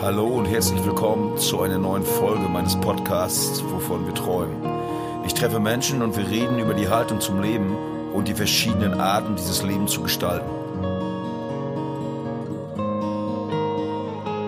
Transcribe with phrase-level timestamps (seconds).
[0.00, 4.54] Hallo und herzlich willkommen zu einer neuen Folge meines Podcasts, wovon wir träumen.
[5.26, 7.76] Ich treffe Menschen und wir reden über die Haltung zum Leben
[8.14, 10.48] und die verschiedenen Arten, dieses Leben zu gestalten.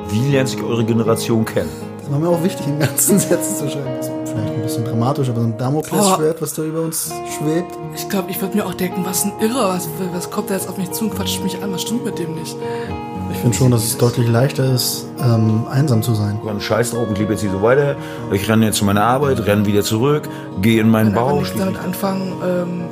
[0.09, 1.71] Wie lernt sich eure Generation kennen?
[1.99, 3.97] Das war mir auch wichtig, in ganzen Sätzen zu schreiben.
[3.97, 7.77] Das ist vielleicht ein bisschen dramatisch, aber so ein Damoklesschwert, was da über uns schwebt.
[7.97, 10.69] Ich glaube, ich würde mir auch denken, was ein Irrer, was, was kommt da jetzt
[10.69, 12.57] auf mich zu und quatscht mich an, was stimmt mit dem nicht?
[13.41, 16.39] Ich finde schon, dass es deutlich leichter ist, ähm, einsam zu sein.
[16.59, 17.97] Ich scheiß drauf, ich lebe jetzt hier so weiter.
[18.35, 20.29] Ich renne jetzt zu meiner Arbeit, renne wieder zurück,
[20.61, 21.43] gehe in meinen Ich kann Bau.
[21.57, 22.83] damit anfangen, ähm,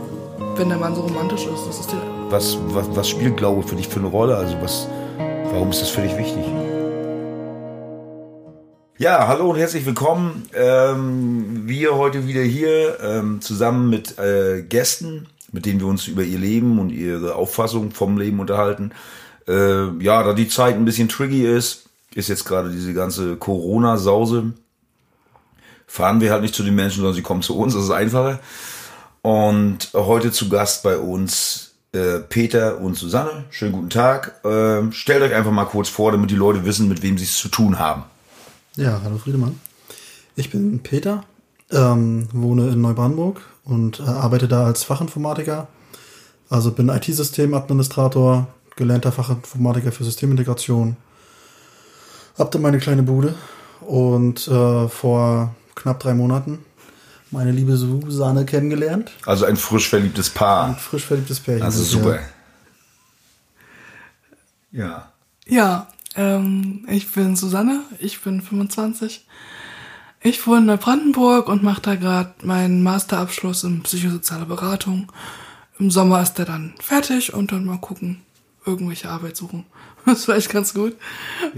[0.57, 1.66] wenn der Mann so romantisch ist.
[1.66, 1.95] Das ist
[2.30, 4.38] Was, was, was spielt Glaube für dich für eine Rolle?
[4.38, 4.88] Also was,
[5.52, 6.47] warum ist das für dich wichtig?
[8.96, 10.49] Ja, hallo und herzlich willkommen.
[10.55, 16.23] Ähm, wir heute wieder hier ähm, zusammen mit äh, Gästen, mit denen wir uns über
[16.23, 18.93] ihr Leben und ihre Auffassung vom Leben unterhalten.
[19.48, 24.52] Äh, ja, da die Zeit ein bisschen tricky ist, ist jetzt gerade diese ganze Corona-Sause,
[25.87, 28.41] fahren wir halt nicht zu den Menschen, sondern sie kommen zu uns, das ist einfacher.
[29.23, 33.45] Und heute zu Gast bei uns äh, Peter und Susanne.
[33.51, 34.41] Schönen guten Tag.
[34.45, 37.37] Ähm, stellt euch einfach mal kurz vor, damit die Leute wissen, mit wem sie es
[37.37, 38.04] zu tun haben.
[38.76, 39.59] Ja, hallo Friedemann.
[40.37, 41.24] Ich bin Peter,
[41.71, 45.66] ähm, wohne in Neubrandenburg und äh, arbeite da als Fachinformatiker.
[46.51, 48.46] Also bin IT-Systemadministrator,
[48.79, 50.96] gelernter Fachinformatiker für Systemintegration.
[52.38, 53.35] Hab da meine kleine Bude
[53.80, 56.60] und äh, vor knapp drei Monaten
[57.30, 59.10] meine liebe Susanne kennengelernt.
[59.26, 60.74] Also ein frisch verliebtes Ein Paar.
[60.76, 61.62] frisch verliebtes Pärchen.
[61.62, 62.20] Also super.
[64.70, 65.12] Ja.
[65.47, 69.26] ja, ähm, ich bin Susanne, ich bin 25.
[70.20, 75.10] Ich wohne in Neubrandenburg und mache da gerade meinen Masterabschluss in psychosoziale Beratung.
[75.78, 78.20] Im Sommer ist der dann fertig und dann mal gucken,
[78.69, 79.66] irgendwelche Arbeit suchen.
[80.06, 80.94] Das ist vielleicht ganz gut.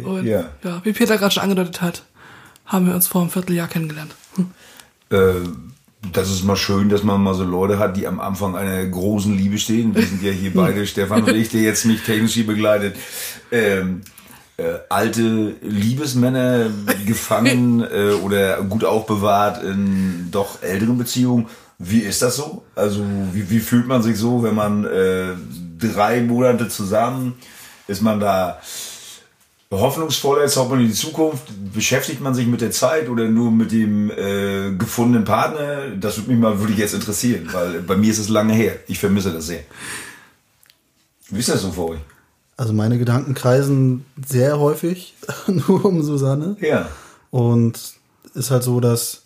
[0.02, 0.48] Und Ja.
[0.64, 2.02] ja, wie Peter gerade schon angedeutet hat,
[2.66, 4.14] haben wir uns vor einem Vierteljahr kennengelernt.
[5.10, 5.34] Äh,
[6.12, 9.36] das ist mal schön, dass man mal so Leute hat, die am Anfang einer großen
[9.36, 9.94] Liebe stehen.
[9.94, 12.96] Wir sind ja hier beide, Stefan und ich, der jetzt mich technisch hier begleitet.
[13.52, 14.00] Ähm,
[14.56, 16.70] äh, alte Liebesmänner
[17.06, 21.46] gefangen äh, oder gut aufbewahrt in doch älteren Beziehungen.
[21.78, 22.64] Wie ist das so?
[22.74, 25.34] Also wie, wie fühlt man sich so, wenn man äh,
[25.80, 27.34] drei Monate zusammen
[27.88, 28.60] ist man da
[29.72, 33.52] hoffnungsvoller, jetzt schaut man in die Zukunft, beschäftigt man sich mit der Zeit oder nur
[33.52, 35.90] mit dem äh, gefundenen Partner?
[35.90, 38.76] Das würde mich mal wirklich jetzt interessieren, weil bei mir ist es lange her.
[38.88, 39.60] Ich vermisse das sehr.
[41.28, 42.00] Wie ist das so für euch?
[42.56, 45.14] Also meine Gedanken kreisen sehr häufig
[45.46, 46.56] nur um Susanne.
[46.60, 46.88] Ja.
[47.30, 47.78] Und
[48.34, 49.22] ist halt so, dass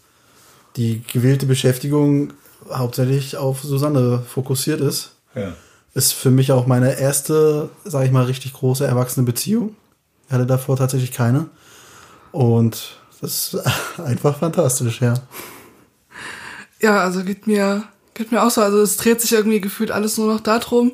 [0.77, 2.33] die gewählte Beschäftigung
[2.71, 5.13] hauptsächlich auf Susanne fokussiert ist.
[5.35, 5.55] Ja.
[5.95, 9.77] Ist für mich auch meine erste, sage ich mal, richtig große erwachsene Beziehung.
[10.27, 11.47] Ich hatte davor tatsächlich keine.
[12.33, 13.67] Und das ist
[13.99, 15.15] einfach fantastisch, ja.
[16.81, 17.85] Ja, also geht mir,
[18.15, 18.61] geht mir auch so.
[18.61, 20.93] Also es dreht sich irgendwie gefühlt alles nur noch darum.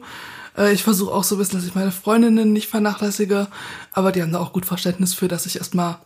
[0.57, 3.49] Äh, Ich versuche auch so ein bisschen, dass ich meine Freundinnen nicht vernachlässige,
[3.93, 5.97] aber die haben da auch gut Verständnis für, dass ich erstmal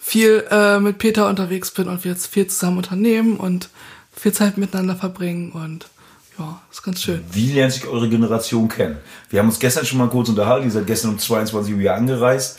[0.00, 3.70] viel äh, mit Peter unterwegs bin und wir jetzt viel zusammen unternehmen und
[4.14, 5.88] viel Zeit miteinander verbringen und
[6.38, 7.24] ja, ist ganz schön.
[7.32, 8.98] Wie lernt sich eure Generation kennen?
[9.30, 10.66] Wir haben uns gestern schon mal kurz unterhalten.
[10.66, 12.58] Ihr seid gestern um 22 Uhr hier angereist.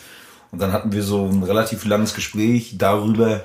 [0.51, 3.43] Und dann hatten wir so ein relativ langes Gespräch darüber,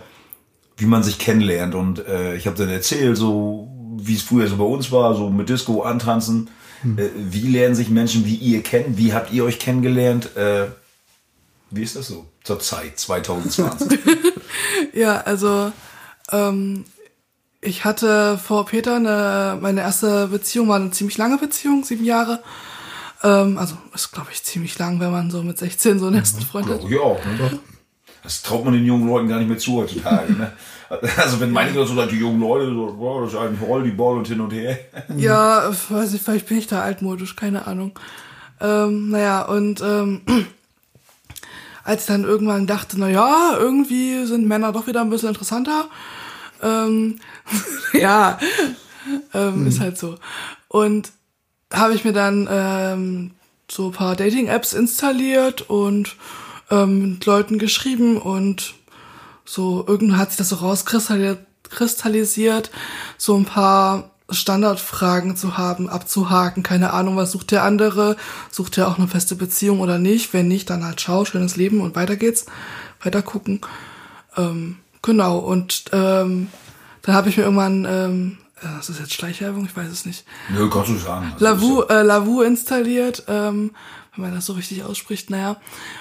[0.77, 1.75] wie man sich kennenlernt.
[1.75, 5.29] Und äh, ich habe dann erzählt, so wie es früher so bei uns war, so
[5.29, 6.49] mit Disco antanzen.
[6.85, 8.99] Äh, wie lernen sich Menschen wie ihr kennen?
[8.99, 10.37] Wie habt ihr euch kennengelernt?
[10.37, 10.67] Äh,
[11.71, 13.99] wie ist das so zur Zeit 2020?
[14.95, 15.73] Ja, also
[16.31, 16.85] ähm,
[17.63, 22.43] ich hatte vor Peter eine, meine erste Beziehung war eine ziemlich lange Beziehung, sieben Jahre.
[23.23, 26.43] Ähm, also ist, glaube ich, ziemlich lang, wenn man so mit 16 so einen ersten
[26.43, 26.81] Freund hat.
[26.85, 27.25] Ich auch.
[27.25, 27.61] Ne?
[28.25, 30.33] Das traut man den jungen Leuten gar nicht mehr zu heutzutage.
[30.33, 30.53] Ne?
[31.17, 34.43] Also wenn manche so die jungen Leute so, boah, das ist ein Volleyball und hin
[34.43, 34.79] und her.
[35.17, 37.99] Ja, weiß ich, vielleicht bin ich da altmodisch, keine Ahnung.
[38.61, 40.21] Ähm, naja, und ähm,
[41.83, 45.89] als ich dann irgendwann dachte, na ja, irgendwie sind Männer doch wieder ein bisschen interessanter.
[46.63, 47.19] Ähm,
[47.93, 48.39] ja,
[49.35, 50.17] ähm, ist halt so.
[50.69, 51.11] Und
[51.73, 53.31] habe ich mir dann ähm,
[53.71, 56.17] so ein paar Dating-Apps installiert und
[56.71, 58.75] ähm, mit Leuten geschrieben und
[59.45, 62.71] so irgendwann hat sich das so rauskristallisiert,
[63.19, 68.17] so ein paar Standardfragen zu haben, abzuhaken, keine Ahnung, was sucht der andere,
[68.51, 71.81] sucht er auch eine feste Beziehung oder nicht, wenn nicht, dann halt schau, schönes Leben
[71.81, 72.47] und weiter geht's,
[73.03, 73.61] weiter gucken.
[74.37, 76.49] Ähm, genau, und ähm,
[77.03, 80.25] dann habe ich mir irgendwann, ähm, äh, das ist jetzt Schleichwerbung, ich weiß es nicht,
[80.51, 81.33] Nö, kannst du sagen.
[81.35, 83.73] Also, Lavu, äh, Lavu installiert, ähm,
[84.15, 85.57] wenn man das so richtig ausspricht, naja.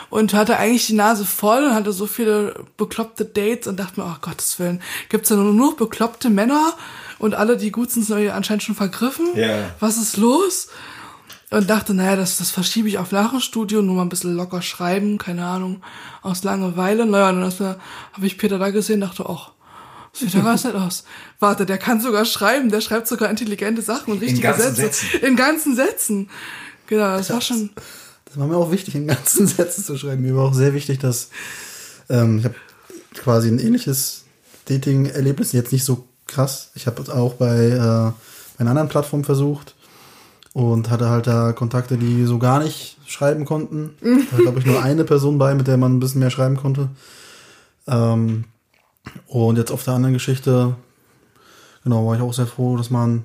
[0.10, 4.06] Und hatte eigentlich die Nase voll und hatte so viele bekloppte Dates und dachte mir,
[4.06, 6.74] oh Gottes Willen, gibt's da nur noch bekloppte Männer
[7.20, 9.28] und alle, die gut sind, sind anscheinend schon vergriffen?
[9.36, 9.70] Ja.
[9.80, 10.68] Was ist los?
[11.52, 14.36] Und dachte, naja, das, das verschiebe ich auf nach dem Studio, nur mal ein bisschen
[14.36, 15.84] locker schreiben, keine Ahnung,
[16.22, 17.06] aus Langeweile.
[17.06, 17.78] Naja, dann
[18.14, 19.52] habe ich Peter da gesehen, dachte, ach,
[20.14, 21.06] Sieht ja ganz nett aus.
[21.40, 25.06] Warte, der kann sogar schreiben, der schreibt sogar intelligente Sachen und richtige ganzen Sätze.
[25.06, 25.26] Sätzen.
[25.26, 26.30] In ganzen Sätzen.
[26.88, 27.70] Genau, das war schon.
[28.26, 30.22] Das war mir auch wichtig, in ganzen Sätzen zu schreiben.
[30.22, 31.30] Mir war auch sehr wichtig, dass
[32.10, 32.56] ähm, ich habe
[33.16, 34.26] quasi ein ähnliches
[34.66, 36.72] Dating-Erlebnis, jetzt nicht so krass.
[36.76, 38.14] Ich habe es auch bei, äh, bei
[38.58, 39.76] einer anderen Plattform versucht
[40.54, 43.92] und hatte halt da Kontakte, die so gar nicht schreiben konnten.
[44.02, 46.58] Da war, glaube ich, nur eine Person bei, mit der man ein bisschen mehr schreiben
[46.58, 46.90] konnte.
[47.88, 48.46] Ähm,
[49.28, 50.76] und jetzt auf der anderen Geschichte,
[51.84, 53.24] genau, war ich auch sehr froh, dass man,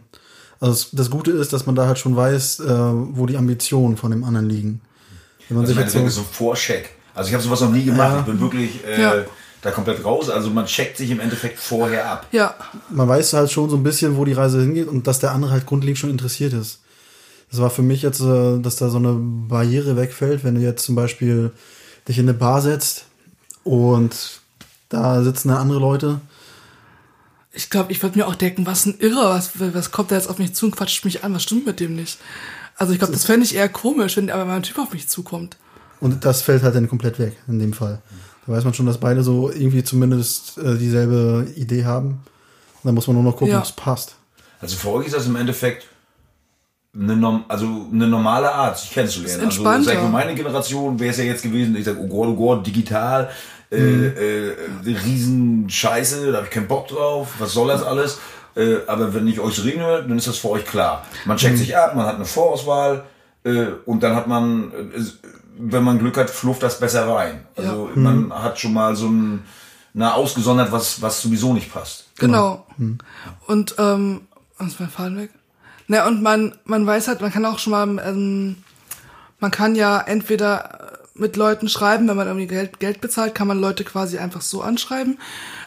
[0.61, 3.97] also das, das Gute ist, dass man da halt schon weiß, äh, wo die Ambitionen
[3.97, 4.81] von dem anderen liegen.
[5.49, 6.91] Wenn man Also sich ich jetzt so, so Vorcheck.
[7.15, 8.13] Also ich habe sowas noch nie gemacht.
[8.13, 8.21] Ja.
[8.21, 9.15] Ich bin wirklich äh, Ja.
[9.63, 10.29] da komplett raus.
[10.31, 12.27] Also man checkt sich im Endeffekt vorher ab.
[12.33, 12.55] Ja,
[12.91, 15.51] man weiß halt schon so ein bisschen, wo die Reise hingeht und dass der andere
[15.53, 16.81] halt grundlegend schon interessiert ist.
[17.51, 20.85] Das war für mich jetzt, äh, dass da so eine Barriere wegfällt, wenn du jetzt
[20.85, 21.53] zum Beispiel
[22.09, 23.07] dich in eine Bar setzt
[23.65, 24.41] und
[24.89, 26.21] da sitzen dann andere Leute.
[27.53, 30.29] ich glaube, ich würde mir auch denken, was ein Irrer, was, was kommt da jetzt
[30.29, 32.19] auf mich zu und quatscht mich an, was stimmt mit dem nicht?
[32.77, 35.09] Also ich glaube, das fände ich eher komisch, wenn aber mal ein Typ auf mich
[35.09, 35.57] zukommt.
[36.01, 38.03] Und das fällt halt dann komplett weg in dem Fall.
[38.47, 42.09] Da weiß man schon, dass beide so irgendwie zumindest äh, dieselbe Idee haben.
[42.11, 43.59] Und dann muss man nur noch gucken, Ja.
[43.61, 44.17] ob es passt.
[44.61, 45.87] Also für euch ist das im Endeffekt
[46.99, 49.49] eine, Norm also eine normale Art, sich kennenzulernen.
[49.49, 52.29] Ist Also sag mal, meine Generation wäre es ja jetzt gewesen, ich sag, oh Gott,
[52.29, 53.31] oh Gott, digital,
[53.71, 54.15] äh, Mhm.
[54.87, 58.19] äh, riesen Scheiße, da habe ich keinen Bock drauf, was soll das alles?
[58.55, 61.05] Äh, aber wenn ich euch reden höre, dann ist das für euch klar.
[61.27, 61.41] Man Mhm.
[61.41, 63.05] checkt sich ab, man hat eine Vorauswahl
[63.45, 65.01] äh, und dann hat man, äh,
[65.59, 67.47] wenn man Glück hat, flufft das besser rein.
[67.57, 69.43] Also man hat schon mal so ein,
[69.95, 72.07] na, ausgesondert, was, was sowieso nicht passt.
[72.19, 72.67] Genau.
[73.47, 74.23] Und ähm,
[74.59, 75.31] was ist mein Faden weg?
[75.89, 78.57] Na und man man weiß halt, man kann auch schon mal ähm,
[79.39, 83.59] man kann ja entweder mit Leuten schreiben, wenn man irgendwie Geld Geld bezahlt, kann man
[83.59, 85.19] Leute quasi einfach so anschreiben.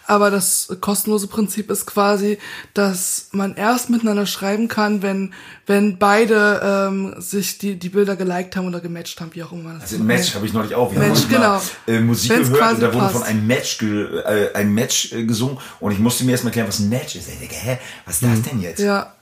[0.05, 2.39] Aber das kostenlose Prinzip ist quasi,
[2.73, 5.33] dass man erst miteinander schreiben kann, wenn
[5.67, 9.73] wenn beide ähm, sich die die Bilder geliked haben oder gematcht haben, wie auch immer
[9.73, 10.91] das Also ein Match habe ich neulich auch.
[10.91, 11.97] Wir Match, neulich mal, genau.
[11.99, 13.15] äh, Musik Wenn's gehört und da wurde passt.
[13.17, 16.67] von einem Match, ge, äh, ein Match äh, gesungen und ich musste mir erstmal erklären,
[16.67, 17.29] was ein Match ist.
[17.29, 18.79] Ich denke, hä, was ist das denn jetzt?
[18.79, 19.13] Ja.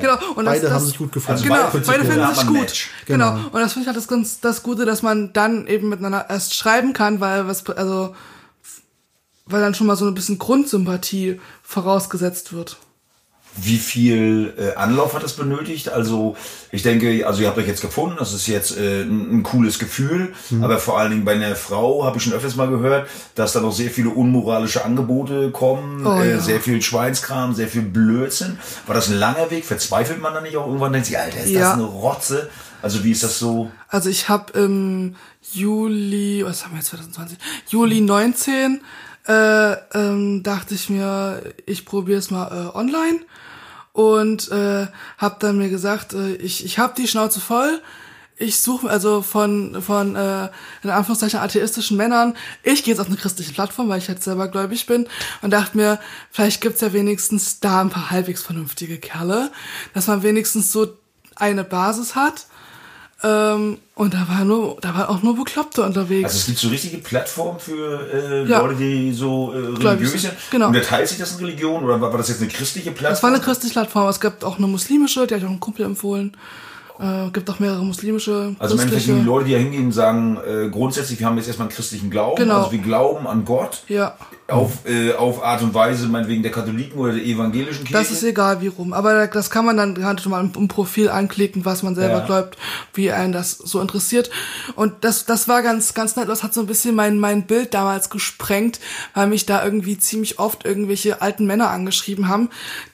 [0.00, 0.16] Genau.
[0.36, 1.32] Und Beide das, haben sich gut gefunden.
[1.32, 2.88] Also Genau, beide beide finden sich gut.
[3.06, 3.34] Genau.
[3.34, 3.46] Genau.
[3.48, 6.54] Und das finde ich halt das, ganz, das Gute, dass man dann eben miteinander erst
[6.54, 8.14] schreiben kann, weil was, also,
[9.46, 12.76] weil dann schon mal so ein bisschen Grundsympathie vorausgesetzt wird.
[13.60, 15.90] Wie viel äh, Anlauf hat das benötigt?
[15.90, 16.36] Also
[16.70, 19.78] ich denke, also ihr habt euch jetzt gefunden, das ist jetzt äh, ein, ein cooles
[19.78, 20.64] Gefühl, Mhm.
[20.64, 23.60] aber vor allen Dingen bei einer Frau habe ich schon öfters mal gehört, dass da
[23.60, 26.40] noch sehr viele unmoralische Angebote kommen, Oh, äh, ja.
[26.40, 28.58] sehr viel Schweinskram, sehr viel Blödsinn.
[28.86, 29.66] War das ein langer Weg?
[29.66, 30.92] Verzweifelt man da nicht auch irgendwann?
[30.94, 31.72] Denkt sich, Alter, ist das Ja.
[31.74, 32.48] eine Rotze?
[32.80, 33.70] Also wie ist das so?
[33.88, 35.14] Also ich habe im
[35.52, 37.38] Juli, was haben wir jetzt 2020?
[37.68, 38.80] Juli 19
[39.26, 43.20] äh, ähm, dachte ich mir, ich probiere es mal äh, online
[43.92, 44.86] und äh,
[45.18, 47.80] habe dann mir gesagt, äh, ich ich habe die Schnauze voll.
[48.36, 50.48] Ich suche also von von äh,
[50.82, 52.34] in Anführungszeichen atheistischen Männern.
[52.62, 55.06] Ich gehe jetzt auf eine christliche Plattform, weil ich halt selber gläubig bin
[55.42, 59.52] und dachte mir, vielleicht gibt's ja wenigstens da ein paar halbwegs vernünftige Kerle,
[59.94, 60.96] dass man wenigstens so
[61.36, 62.46] eine Basis hat.
[63.24, 66.24] Ähm, und da war nur, da war auch nur Bekloppte unterwegs.
[66.24, 68.60] Also es gibt so richtige Plattformen für äh, Ja.
[68.60, 70.34] Leute, die so äh, religiös sind.
[70.50, 70.68] Genau.
[70.68, 73.12] Und teilt sich das in Religion oder war, war das jetzt eine christliche Plattform?
[73.12, 74.08] das war eine christliche Plattform.
[74.08, 76.36] Es gibt auch eine muslimische, die hat auch ein Kumpel empfohlen.
[77.02, 80.68] Äh, gibt auch mehrere muslimische, Also im Endeffekt die Leute, die da hingehen, sagen äh,
[80.68, 82.36] grundsätzlich, wir haben jetzt erstmal einen christlichen Glauben.
[82.36, 82.58] Genau.
[82.58, 84.16] Also wir glauben an Gott ja,
[84.46, 88.04] auf, äh, auf Art und Weise, meinetwegen der Katholiken oder der evangelischen Kirche.
[88.04, 88.92] das ist egal wie rum.
[88.92, 92.18] Aber das kann man dann halt schon mal im, im Profil anklicken, was man selber
[92.18, 92.26] Ja.
[92.26, 92.56] glaubt,
[92.94, 94.30] wie einen das so interessiert.
[94.76, 96.28] Und das, das war ganz, ganz nett.
[96.28, 98.78] Das hat so ein bisschen mein, mein Bild damals gesprengt,
[99.14, 102.48] weil mich da irgendwie ziemlich oft irgendwelche alten Männer angeschrieben haben,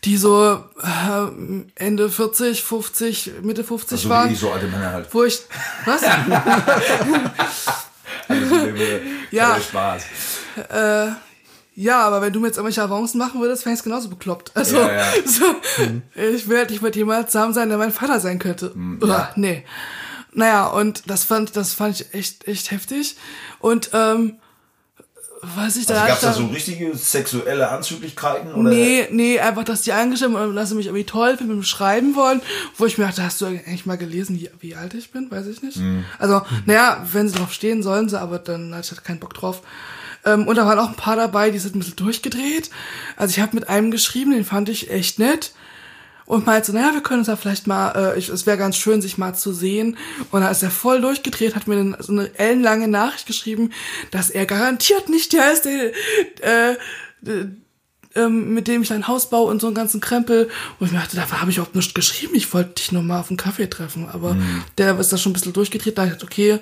[0.05, 4.31] die so äh, Ende 40, 50, Mitte 50 also waren.
[4.31, 5.12] wie so alte Männer halt.
[5.14, 5.40] Wo ich,
[5.85, 6.02] was?
[6.02, 6.62] Ja.
[9.31, 9.57] ja.
[9.61, 10.02] Spaß.
[11.81, 14.50] Ja, aber wenn du mir jetzt irgendwelche Avancen machen würdest, fände ich es genauso bekloppt.
[14.57, 15.05] Also, Ja, ja.
[15.25, 15.45] So,
[16.21, 18.75] ich will halt nicht mit jemandem zusammen sein, der mein Vater sein könnte.
[19.00, 19.64] Uah, Nee.
[20.33, 23.17] Naja, und das fand, das fand ich echt, echt heftig.
[23.61, 24.38] Und ähm,
[25.57, 28.52] weiß ich, da Also gab es da so richtige sexuelle Anzüglichkeiten?
[28.52, 28.71] Oder?
[28.71, 31.67] Nee, nee, einfach, dass die angeschrieben haben, dass sie mich irgendwie toll finden, mit dem
[31.67, 32.40] Schreiben wollen,
[32.76, 35.31] wo ich mir dachte, hast du eigentlich mal gelesen, wie, wie alt ich bin?
[35.31, 35.78] Weiß ich nicht.
[36.19, 39.35] Also, naja, wenn sie drauf stehen, sollen sie, aber dann hatte ich halt keinen Bock
[39.35, 39.62] drauf.
[40.25, 42.71] Ähm, und da waren auch ein paar dabei, die sind ein bisschen durchgedreht.
[43.17, 45.52] Also ich habe mit einem geschrieben, den fand ich echt nett.
[46.28, 49.00] Und meinte, naja, wir können uns ja vielleicht mal, äh, ich, es wäre ganz schön,
[49.00, 49.97] sich mal zu sehen.
[50.30, 53.73] Und da ist er voll durchgedreht, hat mir so eine ellenlange Nachricht geschrieben,
[54.11, 55.92] dass er garantiert nicht der ist, der,
[56.42, 56.76] äh,
[58.14, 60.50] ähm, mit dem ich ein Haus baue und so einen ganzen Krempel.
[60.78, 62.35] Und ich dachte, dafür habe ich überhaupt nichts geschrieben.
[62.35, 64.06] Ich wollte dich nur mal auf einen Kaffee treffen.
[64.12, 64.37] Aber
[64.76, 65.97] der ist da schon ein bisschen durchgedreht.
[65.97, 66.58] Da dachte ich, okay,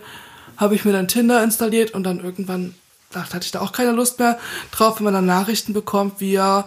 [0.56, 2.76] habe ich mir dann Tinder installiert und dann irgendwann
[3.10, 4.38] dachte, hatte ich da auch keine Lust mehr
[4.70, 6.66] drauf, wenn man dann Nachrichten bekommt, wie ja,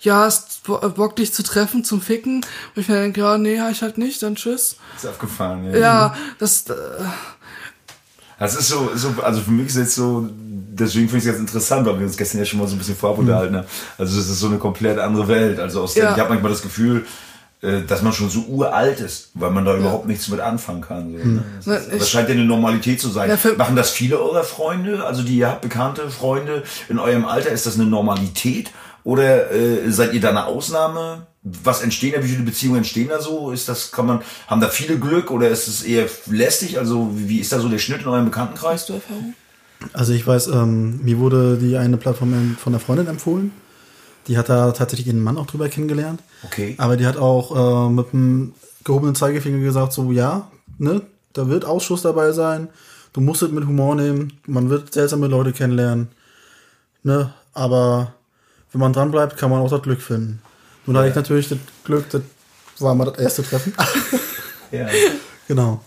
[0.00, 2.36] ja, hast Bo- Bock dich zu treffen zum Ficken.
[2.74, 4.76] Und ich mir denke, ja, nee, ich halt nicht, dann tschüss.
[4.96, 5.78] Ist aufgefallen, ja.
[5.78, 6.74] Ja, das, äh,
[8.38, 11.40] Das ist so, so, also für mich ist jetzt so, deswegen finde ich es ganz
[11.40, 13.66] interessant, weil wir uns gestern ja schon mal so ein bisschen vorab unterhalten haben.
[13.98, 15.58] Also das ist so eine komplett andere Welt.
[15.58, 16.12] Also aus der, Ja.
[16.14, 17.04] ich habe manchmal das Gefühl,
[17.62, 21.10] äh, dass man schon so uralt ist, weil man da überhaupt nichts mit anfangen kann.
[21.18, 21.44] So, ne?
[21.64, 23.28] das, ist, das ich- scheint ja eine Normalität zu sein.
[23.28, 25.04] Ja, Machen das viele eurer Freunde?
[25.04, 28.70] Also die ihr habt bekannte Freunde in eurem Alter, ist das eine Normalität?
[29.08, 31.28] Oder äh, seid ihr da eine Ausnahme?
[31.42, 32.22] Was entstehen da?
[32.22, 33.52] Wie viele Beziehungen entstehen da so?
[33.52, 36.78] Ist das, kann man, haben da viele Glück oder ist es eher lästig?
[36.78, 38.82] Also wie, wie ist da so der Schnitt in eurem Bekanntenkreis?
[38.82, 39.32] hast du Erfahrung?
[39.94, 43.52] Also ich weiß, ähm, mir wurde die eine Plattform von der Freundin empfohlen.
[44.26, 46.20] Die hat da tatsächlich ihren Mann auch drüber kennengelernt.
[46.44, 46.74] Okay.
[46.76, 48.52] Aber die hat auch äh, mit einem
[48.84, 51.00] gehobenen Zeigefinger gesagt, so ja, ne,
[51.32, 52.68] da wird Ausschuss dabei sein.
[53.14, 54.34] Du musst es mit Humor nehmen.
[54.44, 56.08] Man wird seltsame Leute kennenlernen.
[57.04, 58.12] Ne, aber
[58.72, 60.42] wenn man dran bleibt, kann man auch das Glück finden.
[60.86, 62.22] Nun hatte ich natürlich das Glück, das
[62.78, 63.74] war mal das erste Treffen.
[64.70, 64.86] Ja.
[65.46, 65.82] genau.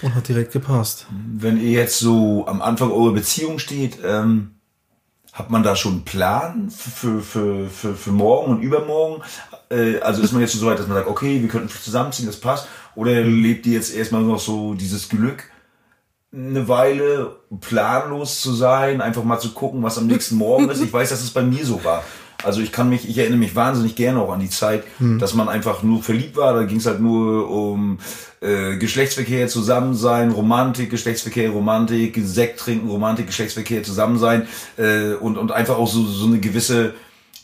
[0.00, 1.04] Und hat direkt gepasst.
[1.10, 4.52] Wenn ihr jetzt so am Anfang eurer Beziehung steht, ähm,
[5.32, 9.22] hat man da schon einen Plan für, für, für, für morgen und übermorgen?
[9.68, 12.26] Äh, also ist man jetzt schon so weit, dass man sagt, okay, wir könnten zusammenziehen,
[12.26, 12.66] das passt?
[12.94, 15.49] Oder lebt ihr jetzt erstmal noch so dieses Glück,
[16.32, 20.82] eine Weile planlos zu sein, einfach mal zu gucken, was am nächsten Morgen ist?
[20.82, 22.04] Ich weiß, dass es bei mir so war.
[22.42, 24.84] Also ich kann mich, ich erinnere mich wahnsinnig gerne auch an die Zeit,
[25.18, 26.54] dass man einfach nur verliebt war.
[26.54, 27.98] Da ging es halt nur um
[28.40, 34.46] äh, Geschlechtsverkehr, Zusammensein, Romantik, Geschlechtsverkehr, Romantik, Sekt trinken, Romantik, Geschlechtsverkehr, Zusammensein
[34.78, 36.94] äh, und, und einfach auch so, so eine gewisse,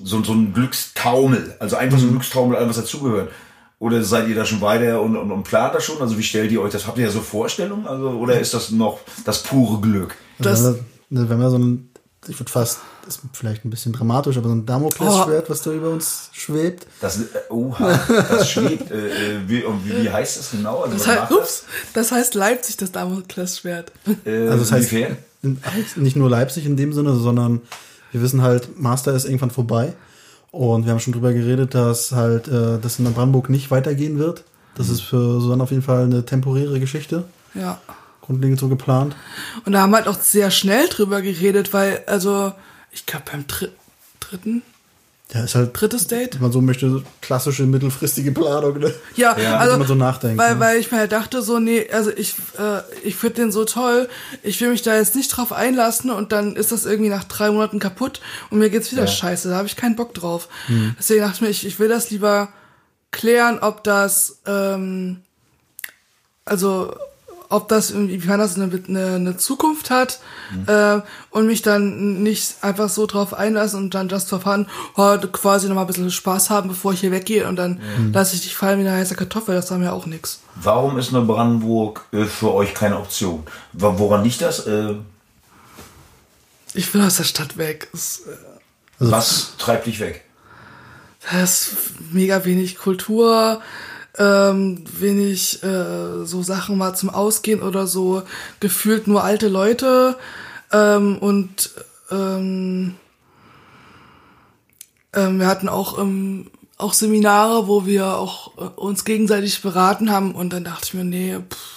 [0.03, 1.57] so, so ein Glückstaumel.
[1.59, 3.31] Also einfach so ein Glückstaumel, allem was dazugehört.
[3.79, 6.01] Oder seid ihr da schon weiter und, und, und plant das schon?
[6.01, 6.87] Also wie stellt ihr euch das?
[6.87, 7.87] Habt ihr ja so Vorstellungen?
[7.87, 10.15] Also, oder ist das noch das pure Glück?
[10.39, 10.79] Das- Also
[11.11, 11.91] wenn, wir, wenn wir so ein,
[12.27, 15.71] ich würde fast, das ist vielleicht ein bisschen dramatisch, aber so ein Damoklesschwert, was da
[15.73, 16.87] über uns schwebt.
[17.01, 18.91] Das, äh, oha, das schwebt.
[18.91, 20.81] Äh, äh, wie, und wie, wie heißt das genau?
[20.83, 23.93] Also, Das was heißt, ups, das heißt Leipzig, das Damoklesschwert.
[24.25, 25.17] Äh, Also das heißt, inwiefern?
[25.43, 27.61] in, halt nicht nur Leipzig in dem Sinne, sondern
[28.11, 29.93] wir wissen halt, Master ist irgendwann vorbei.
[30.57, 34.45] Und wir haben schon drüber geredet, dass halt äh, das in Brandenburg nicht weitergehen wird.
[34.75, 37.25] Das ist für Susanne auf jeden Fall eine temporäre Geschichte.
[37.53, 37.79] Ja.
[38.23, 39.15] Grundlegend so geplant.
[39.67, 42.55] Und da haben wir halt auch sehr schnell drüber geredet, weil, also,
[42.91, 43.69] ich glaube beim dri
[44.19, 44.63] dritten,
[45.33, 46.35] Ja, ist halt, drittes Date.
[46.37, 48.79] wenn man so möchte, klassische mittelfristige Planung.
[48.79, 48.95] Ne?
[49.17, 49.57] Ja, Ja.
[49.57, 50.61] also, Wenn man so nachdenkt, weil, ne?
[50.61, 54.09] weil ich mir halt dachte, so, nee, also ich, äh, ich finde den so toll,
[54.45, 57.51] ich will mich da jetzt nicht drauf einlassen und dann ist das irgendwie nach drei
[57.51, 59.09] Monaten kaputt und mir geht's wieder Ja.
[59.09, 60.49] scheiße, da habe ich keinen Bock drauf.
[60.97, 62.49] Deswegen dachte ich mir, ich, ich will das lieber
[63.11, 65.23] klären, ob das, ähm,
[66.45, 66.95] also
[67.49, 70.21] ob das man das eine, eine, eine Zukunft hat
[70.67, 71.01] äh,
[71.31, 75.69] und mich dann nicht einfach so drauf einlassen und dann just for fun oh, quasi
[75.69, 77.81] nochmal ein bisschen Spaß haben, bevor ich hier weggehe und dann
[78.13, 80.41] lasse ich dich fallen wie eine heiße Kartoffel, das war mir auch nix.
[80.57, 83.45] Warum ist Neubrandenburg äh, für euch keine Option?
[83.73, 84.67] Woran liegt das?
[84.67, 84.95] Äh,
[86.75, 87.89] Ich will aus der Stadt weg.
[87.93, 88.23] Es,
[88.99, 90.23] Also was treibt dich weg?
[91.33, 91.77] es ist
[92.13, 93.61] mega wenig Kultur,
[94.19, 98.23] ähm, wenig äh, so Sachen mal zum Ausgehen oder so,
[98.61, 100.17] gefühlt nur alte Leute
[100.73, 101.71] ähm, und
[102.11, 102.95] ähm,
[105.13, 110.35] ähm, wir hatten auch ähm, auch Seminare, wo wir auch äh, uns gegenseitig beraten haben
[110.35, 111.76] und dann dachte ich mir, nee, pff,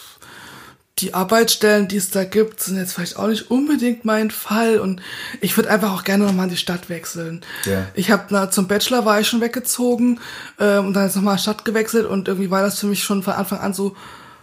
[1.02, 5.02] die Arbeitsstellen, die es da gibt, sind jetzt vielleicht auch nicht unbedingt mein Fall und
[5.42, 7.42] ich würde einfach auch gerne nochmal in die Stadt wechseln.
[7.66, 7.88] Ja.
[7.94, 10.20] Ich habe zum Bachelor war ich schon weggezogen
[10.60, 13.34] ähm, und dann ist nochmal Stadt gewechselt und irgendwie war das für mich schon von
[13.34, 13.96] Anfang an so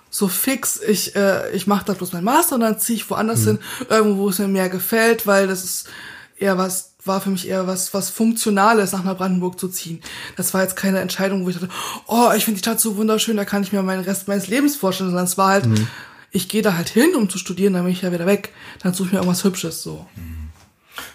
[0.08, 0.80] so fix.
[0.80, 3.58] Ich äh, ich mache da bloß meinen Master und dann ziehe ich woanders hin,
[3.90, 5.88] irgendwo wo es mir mehr gefällt, weil das ist
[6.38, 10.00] eher was war für mich eher was was funktionales nach Neubrandenburg zu ziehen.
[10.36, 11.72] Das war jetzt keine Entscheidung, wo ich dachte,
[12.06, 14.76] oh, ich finde die Stadt so wunderschön, da kann ich mir meinen Rest meines Lebens
[14.76, 15.66] vorstellen, sondern es war halt
[16.36, 18.52] ich gehe da halt hin, um zu studieren, dann bin ich ja wieder weg.
[18.82, 20.06] Dann suche ich mir irgendwas Hübsches so.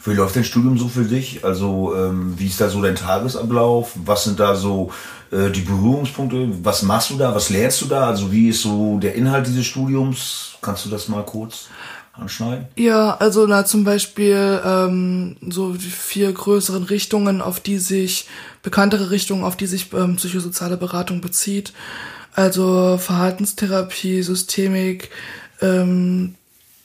[0.04, 1.46] Wie läuft dein Studium so für dich?
[1.46, 3.92] Also ähm, wie ist da so dein Tagesablauf?
[4.04, 4.92] Was sind da so
[5.32, 6.50] äh, die Berührungspunkte?
[6.64, 7.34] Was machst du da?
[7.36, 8.08] Was lernst du da?
[8.08, 10.56] Also wie ist so der Inhalt dieses Studiums?
[10.62, 11.68] Kannst du das mal kurz
[12.14, 12.68] anschneiden?
[12.76, 18.28] Ja, also na zum Beispiel ähm, so die vier größeren Richtungen, auf die sich
[18.64, 21.74] bekanntere Richtungen, auf die sich ähm, psychosoziale Beratung bezieht.
[22.34, 25.10] Also Verhaltenstherapie, Systemik,
[25.62, 26.36] ähm,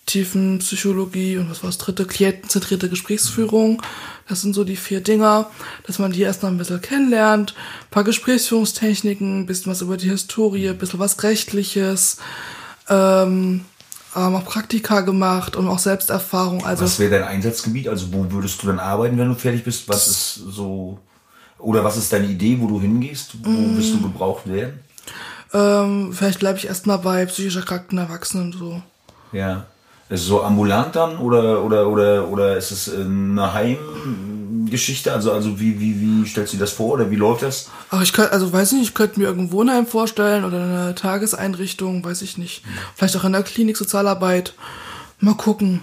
[0.06, 3.82] Tiefenpsychologie und was war das dritte, klientenzentrierte Gesprächsführung.
[4.28, 5.50] Das sind so die vier Dinger,
[5.86, 9.96] dass man die erst noch ein bisschen kennenlernt, ein paar Gesprächsführungstechniken, ein bisschen was über
[9.96, 12.18] die Historie, ein bisschen was Rechtliches,
[12.88, 13.64] ähm,
[14.14, 16.64] haben auch Praktika gemacht und auch Selbsterfahrung.
[16.64, 17.88] Also was wäre dein Einsatzgebiet?
[17.88, 19.88] Also wo würdest du dann arbeiten, wenn du fertig bist?
[19.88, 20.98] Was ist so
[21.58, 23.32] oder was ist deine Idee, wo du hingehst?
[23.42, 23.76] Wo mm.
[23.76, 24.80] wirst du gebraucht werden?
[25.56, 28.82] Ähm, vielleicht bleibe ich erstmal bei psychisch erkrankten Erwachsenen so.
[29.32, 29.64] Ja.
[30.08, 35.12] Ist es so ambulant dann oder oder oder oder ist es eine Heimgeschichte?
[35.12, 37.70] Also also wie wie wie stellst du dir das vor oder wie läuft das?
[37.90, 42.04] Ach, ich könnte also weiß nicht, ich könnte mir irgendein Wohnheim vorstellen oder eine Tageseinrichtung,
[42.04, 42.62] weiß ich nicht.
[42.94, 44.54] Vielleicht auch in der Klinik Sozialarbeit.
[45.18, 45.82] Mal gucken.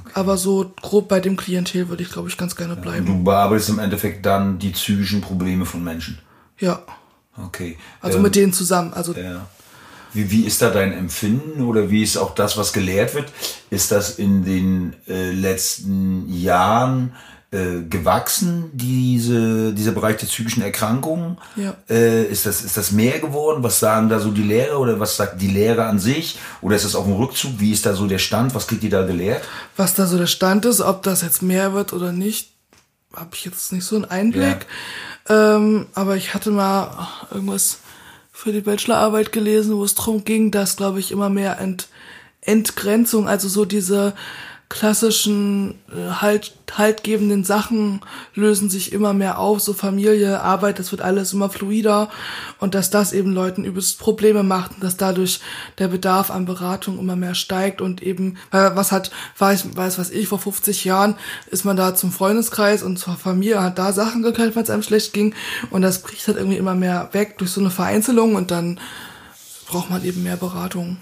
[0.00, 0.12] Okay.
[0.14, 3.06] Aber so grob bei dem Klientel würde ich glaube ich ganz gerne bleiben.
[3.06, 6.18] Ja, du bearbeitest im Endeffekt dann die psychischen Probleme von Menschen.
[6.58, 6.82] Ja.
[7.46, 7.76] Okay.
[8.00, 8.92] Also ähm, mit denen zusammen.
[8.92, 9.46] Also ja.
[10.12, 13.32] Wie, wie ist da dein Empfinden oder wie ist auch das, was gelehrt wird?
[13.70, 17.14] Ist das in den äh, letzten Jahren
[17.50, 21.38] äh, gewachsen, diese, dieser Bereich der psychischen Erkrankungen?
[21.56, 21.74] Ja.
[21.90, 23.64] Äh, ist, das, ist das mehr geworden?
[23.64, 26.38] Was sagen da so die Lehrer oder was sagt die Lehrer an sich?
[26.62, 27.58] Oder ist das auf dem Rückzug?
[27.58, 28.54] Wie ist da so der Stand?
[28.54, 29.42] Was kriegt ihr da gelehrt?
[29.76, 32.52] Was da so der Stand ist, ob das jetzt mehr wird oder nicht,
[33.12, 34.44] habe ich jetzt nicht so einen Einblick.
[34.44, 34.66] Ja.
[35.28, 37.78] Ähm, aber ich hatte mal irgendwas
[38.32, 41.88] für die Bachelorarbeit gelesen, wo es darum ging, dass, glaube ich, immer mehr Ent
[42.42, 44.14] Entgrenzung, also so diese
[44.68, 48.00] klassischen äh, halt haltgebenden Sachen
[48.34, 52.10] lösen sich immer mehr auf, so Familie, Arbeit, das wird alles immer fluider.
[52.58, 55.40] Und dass das eben Leuten übelst Probleme macht und dass dadurch
[55.78, 60.28] der Bedarf an Beratung immer mehr steigt und eben, was hat, weiß, weiß was ich,
[60.28, 61.16] vor 50 Jahren
[61.46, 64.82] ist man da zum Freundeskreis und zur Familie, hat da Sachen geklärt, weil es einem
[64.82, 65.34] schlecht ging.
[65.70, 68.80] Und das bricht halt irgendwie immer mehr weg durch so eine Vereinzelung und dann
[69.66, 70.98] braucht man eben mehr Beratung.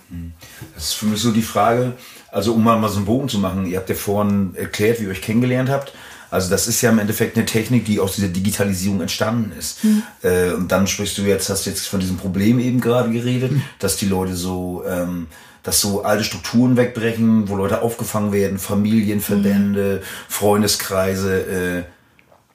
[0.74, 1.94] Das ist für mich so die Frage,
[2.32, 5.10] also um mal, so einen Bogen zu machen, ihr habt ja vorhin erklärt, wie ihr
[5.10, 5.92] euch kennengelernt habt.
[6.30, 9.84] Also das ist ja im Endeffekt eine Technik, die aus dieser Digitalisierung entstanden ist.
[9.84, 10.02] Mhm.
[10.22, 13.62] Äh, und dann sprichst du jetzt, hast jetzt von diesem Problem eben gerade geredet, mhm.
[13.78, 15.26] dass die Leute so, ähm,
[15.62, 20.32] dass so alte Strukturen wegbrechen, wo Leute aufgefangen werden, Familienverbände, mhm.
[20.32, 21.40] Freundeskreise.
[21.42, 21.82] Äh,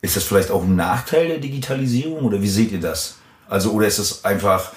[0.01, 3.17] ist das vielleicht auch ein Nachteil der Digitalisierung oder wie seht ihr das?
[3.47, 4.71] Also oder ist es einfach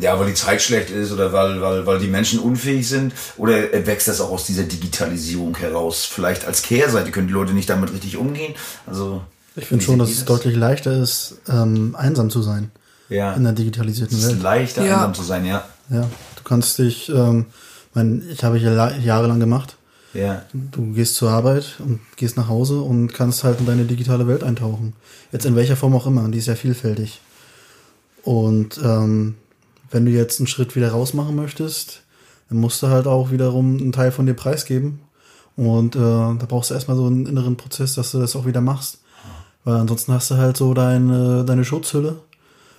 [0.00, 3.12] ja, weil die Zeit schlecht ist oder weil, weil, weil die Menschen unfähig sind?
[3.36, 3.54] Oder
[3.86, 6.04] wächst das auch aus dieser Digitalisierung heraus?
[6.04, 8.54] Vielleicht als Kehrseite können die Leute nicht damit richtig umgehen?
[8.86, 9.22] Also,
[9.54, 12.70] ich finde schon, dass es deutlich leichter ist, ähm, einsam zu sein.
[13.08, 13.34] Ja.
[13.34, 14.30] In der digitalisierten Welt.
[14.30, 14.94] Es ist leichter, ja.
[14.94, 15.64] einsam zu sein, ja.
[15.90, 17.46] Ja, du kannst dich, ähm,
[17.94, 19.76] mein, ich habe hier jahrelang gemacht.
[20.14, 20.42] Ja.
[20.52, 24.42] Du gehst zur Arbeit und gehst nach Hause und kannst halt in deine digitale Welt
[24.42, 24.94] eintauchen.
[25.30, 27.20] Jetzt in welcher Form auch immer, die ist ja vielfältig.
[28.22, 29.34] Und ähm,
[29.96, 32.02] wenn du jetzt einen Schritt wieder raus machen möchtest,
[32.50, 35.00] dann musst du halt auch wiederum einen Teil von dir preisgeben.
[35.56, 38.60] Und äh, da brauchst du erstmal so einen inneren Prozess, dass du das auch wieder
[38.60, 38.98] machst.
[39.64, 42.20] Weil ansonsten hast du halt so deine, deine Schutzhülle.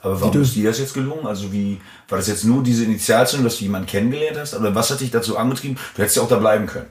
[0.03, 1.25] Aber warum ist dir das jetzt gelungen?
[1.25, 4.53] Also wie, war das jetzt nur diese Initialzündung, dass du jemanden kennengelernt hast?
[4.53, 5.75] Oder was hat dich dazu angetrieben?
[5.95, 6.85] Du hättest ja auch da bleiben können.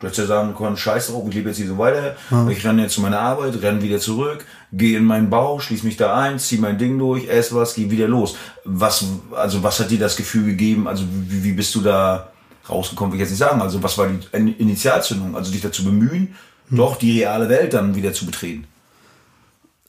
[0.00, 2.48] Du hättest ja sagen können, scheiß drauf, ich lebe jetzt hier so weiter, ja.
[2.48, 5.98] ich renne jetzt zu meiner Arbeit, renne wieder zurück, gehe in meinen Bau, schließe mich
[5.98, 8.34] da ein, ziehe mein Ding durch, esse was, gehe wieder los.
[8.64, 10.88] Was, also was hat dir das Gefühl gegeben?
[10.88, 12.32] Also wie, wie bist du da
[12.66, 13.60] rausgekommen, will ich jetzt nicht sagen.
[13.60, 15.36] Also was war die Initialzündung?
[15.36, 16.34] Also dich dazu bemühen,
[16.68, 16.76] hm.
[16.78, 18.64] doch die reale Welt dann wieder zu betreten.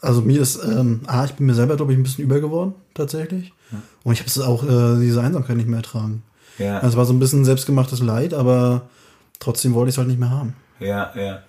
[0.01, 2.73] Also mir ist, ähm, ah, ich bin mir selber, glaube ich, ein bisschen über geworden,
[2.95, 3.53] tatsächlich.
[3.71, 3.77] Ja.
[4.03, 6.23] Und ich habe auch äh, diese Einsamkeit nicht mehr ertragen.
[6.57, 6.75] Ja.
[6.77, 8.83] Also es war so ein bisschen selbstgemachtes Leid, aber
[9.41, 10.55] Trotzdem wollte ich es halt nicht mehr haben.
[10.79, 11.41] Ja, ja.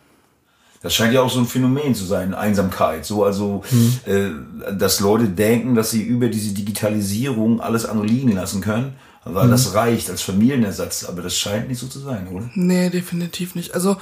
[0.83, 3.05] Das scheint ja auch so ein Phänomen zu sein, Einsamkeit.
[3.05, 4.00] So, also, mhm.
[4.07, 9.46] äh, dass Leute denken, dass sie über diese Digitalisierung alles andere liegen lassen können, weil
[9.46, 9.50] mhm.
[9.52, 11.05] das reicht als Familienersatz.
[11.05, 12.50] Aber das scheint nicht so zu sein, oder?
[12.55, 13.74] Nee, definitiv nicht.
[13.74, 13.98] Also,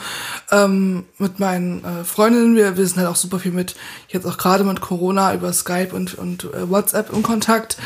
[0.53, 3.75] ähm, mit meinen äh, Freundinnen, wir, wir sind halt auch super viel mit,
[4.09, 7.77] jetzt auch gerade mit Corona über Skype und, und äh, WhatsApp in Kontakt.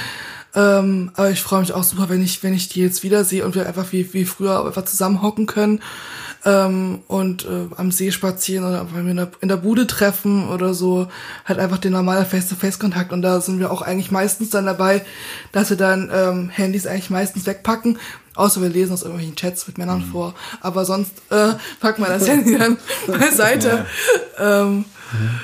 [0.54, 3.54] Ähm, aber ich freue mich auch super, wenn ich, wenn ich die jetzt wiedersehe und
[3.54, 5.80] wir einfach wie, wie früher einfach zusammenhocken können.
[6.44, 10.48] ähm, und äh, am See spazieren oder wenn wir in der, in der Bude treffen
[10.48, 11.08] oder so,
[11.44, 15.04] halt einfach den normalen Face-to-Face-Kontakt und da sind wir auch eigentlich meistens dann dabei,
[15.52, 17.98] dass wir dann ähm, Handys eigentlich meistens wegpacken,
[18.34, 20.12] außer wir lesen aus irgendwelchen Chats mit Männern mhm.
[20.12, 23.86] vor, aber sonst äh, packen wir das Handy dann beiseite.
[24.38, 24.62] Ja.
[24.62, 25.40] Ähm, mhm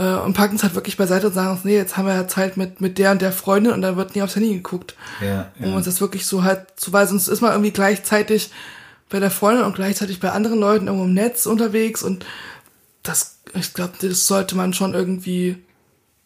[0.00, 2.26] äh, und packen es halt wirklich beiseite und sagen uns, nee, jetzt haben wir ja
[2.26, 4.94] Zeit mit, mit der und der Freundin und dann wird nie aufs Handy geguckt.
[5.20, 5.26] Ja,
[5.58, 5.66] ja.
[5.66, 8.50] Um uns das wirklich so halt zu, weil sonst ist man irgendwie gleichzeitig
[9.10, 12.24] bei der Freundin und gleichzeitig bei anderen Leuten irgendwo im Netz unterwegs und
[13.02, 15.58] das, ich glaube, das sollte man schon irgendwie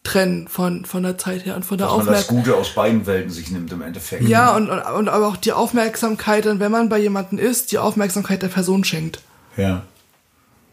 [0.03, 2.21] trennen von, von der Zeit her und von der Aufmerksamkeit.
[2.21, 4.23] Dass man das Gute aus beiden Welten sich nimmt im Endeffekt.
[4.23, 7.79] Ja, und, und, und aber auch die Aufmerksamkeit, dann, wenn man bei jemandem ist, die
[7.79, 9.19] Aufmerksamkeit der Person schenkt.
[9.57, 9.83] Ja.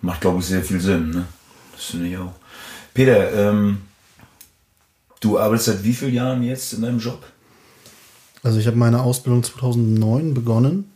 [0.03, 1.25] Macht, glaube ich, sehr viel Sinn, ne?
[1.73, 2.33] Das finde ich auch.
[2.95, 3.79] Peter, ähm,
[5.21, 7.23] du arbeitest seit wie vielen Jahren jetzt in deinem Job?
[8.43, 10.91] Also ich habe meine Ausbildung 2009 begonnen,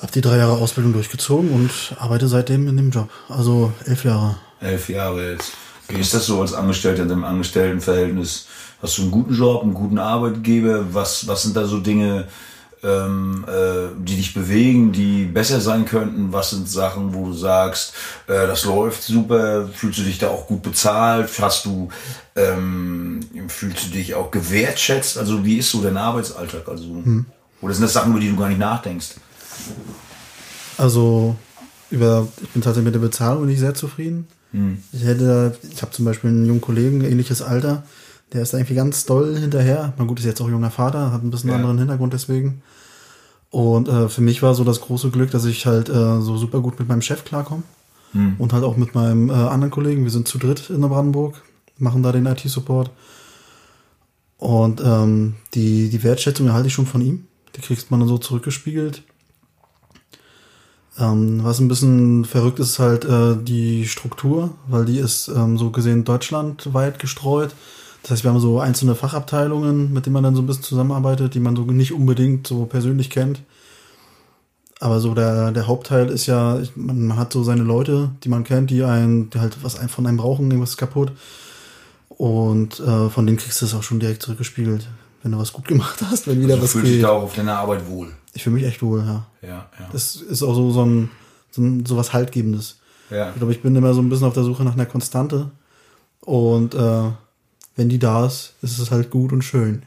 [0.00, 3.10] habe die drei Jahre Ausbildung durchgezogen und arbeite seitdem in dem Job.
[3.28, 4.36] Also elf Jahre.
[4.60, 5.52] Elf Jahre jetzt.
[5.88, 8.46] Wie ist das so als Angestellter in deinem Angestelltenverhältnis?
[8.80, 10.94] Hast du einen guten Job, einen guten Arbeitgeber?
[10.94, 12.28] Was, was sind da so Dinge,
[12.82, 16.32] ähm, äh, die dich bewegen, die besser sein könnten?
[16.32, 17.92] Was sind Sachen, wo du sagst,
[18.26, 21.30] äh, das läuft super, fühlst du dich da auch gut bezahlt?
[21.40, 21.88] Hast du,
[22.36, 25.18] ähm, fühlst du dich auch gewertschätzt?
[25.18, 26.68] Also wie ist so dein Arbeitsalltag?
[26.68, 27.26] Also, hm.
[27.60, 29.16] Oder sind das Sachen, über die du gar nicht nachdenkst?
[30.78, 31.36] Also
[31.90, 34.26] über, ich bin tatsächlich mit der Bezahlung nicht sehr zufrieden.
[34.52, 34.82] Hm.
[34.92, 37.82] Ich hätte, ich habe zum Beispiel einen jungen Kollegen, ähnliches Alter,
[38.32, 39.92] der ist irgendwie ganz doll hinterher.
[39.98, 41.56] Na gut, ist jetzt auch junger Vater, hat ein bisschen ja.
[41.56, 42.62] anderen Hintergrund deswegen.
[43.50, 46.60] Und äh, für mich war so das große Glück, dass ich halt äh, so super
[46.60, 47.64] gut mit meinem Chef klarkomme.
[48.12, 48.36] Hm.
[48.38, 50.04] Und halt auch mit meinem äh, anderen Kollegen.
[50.04, 51.42] Wir sind zu dritt in der Brandenburg,
[51.78, 52.90] machen da den IT-Support.
[54.38, 57.26] Und ähm, die, die Wertschätzung erhalte ich schon von ihm.
[57.56, 59.02] Die kriegst man dann so zurückgespiegelt.
[60.98, 65.70] Ähm, was ein bisschen verrückt ist, halt äh, die Struktur, weil die ist ähm, so
[65.70, 67.54] gesehen deutschlandweit gestreut.
[68.02, 71.34] Das heißt, wir haben so einzelne Fachabteilungen, mit denen man dann so ein bisschen zusammenarbeitet,
[71.34, 73.42] die man so nicht unbedingt so persönlich kennt.
[74.80, 78.70] Aber so der, der Hauptteil ist ja, man hat so seine Leute, die man kennt,
[78.70, 81.12] die einen, die halt was von einem brauchen, irgendwas ist kaputt.
[82.08, 84.88] Und äh, von denen kriegst du es auch schon direkt zurückgespiegelt,
[85.22, 86.82] wenn du was gut gemacht hast, wenn wieder also was geht.
[86.82, 88.08] Du fühlst dich da auch auf deiner Arbeit wohl.
[88.32, 89.26] Ich fühle mich echt wohl, ja.
[89.42, 89.88] Ja, ja.
[89.92, 91.10] Das ist auch so, so, ein,
[91.50, 92.78] so, ein, so was Haltgebendes.
[93.10, 93.30] Ja.
[93.30, 95.50] Ich glaube, ich bin immer so ein bisschen auf der Suche nach einer Konstante.
[96.20, 97.02] Und äh,
[97.80, 99.82] wenn die da ist, ist es halt gut und schön.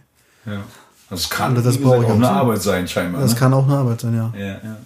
[0.47, 0.63] Ja.
[1.12, 3.21] Das kann das gesagt, auch eine Arbeit sein, scheinbar.
[3.21, 3.39] Das ne?
[3.39, 4.34] kann auch eine Arbeit sein, ja.
[4.36, 4.77] Ja, ja.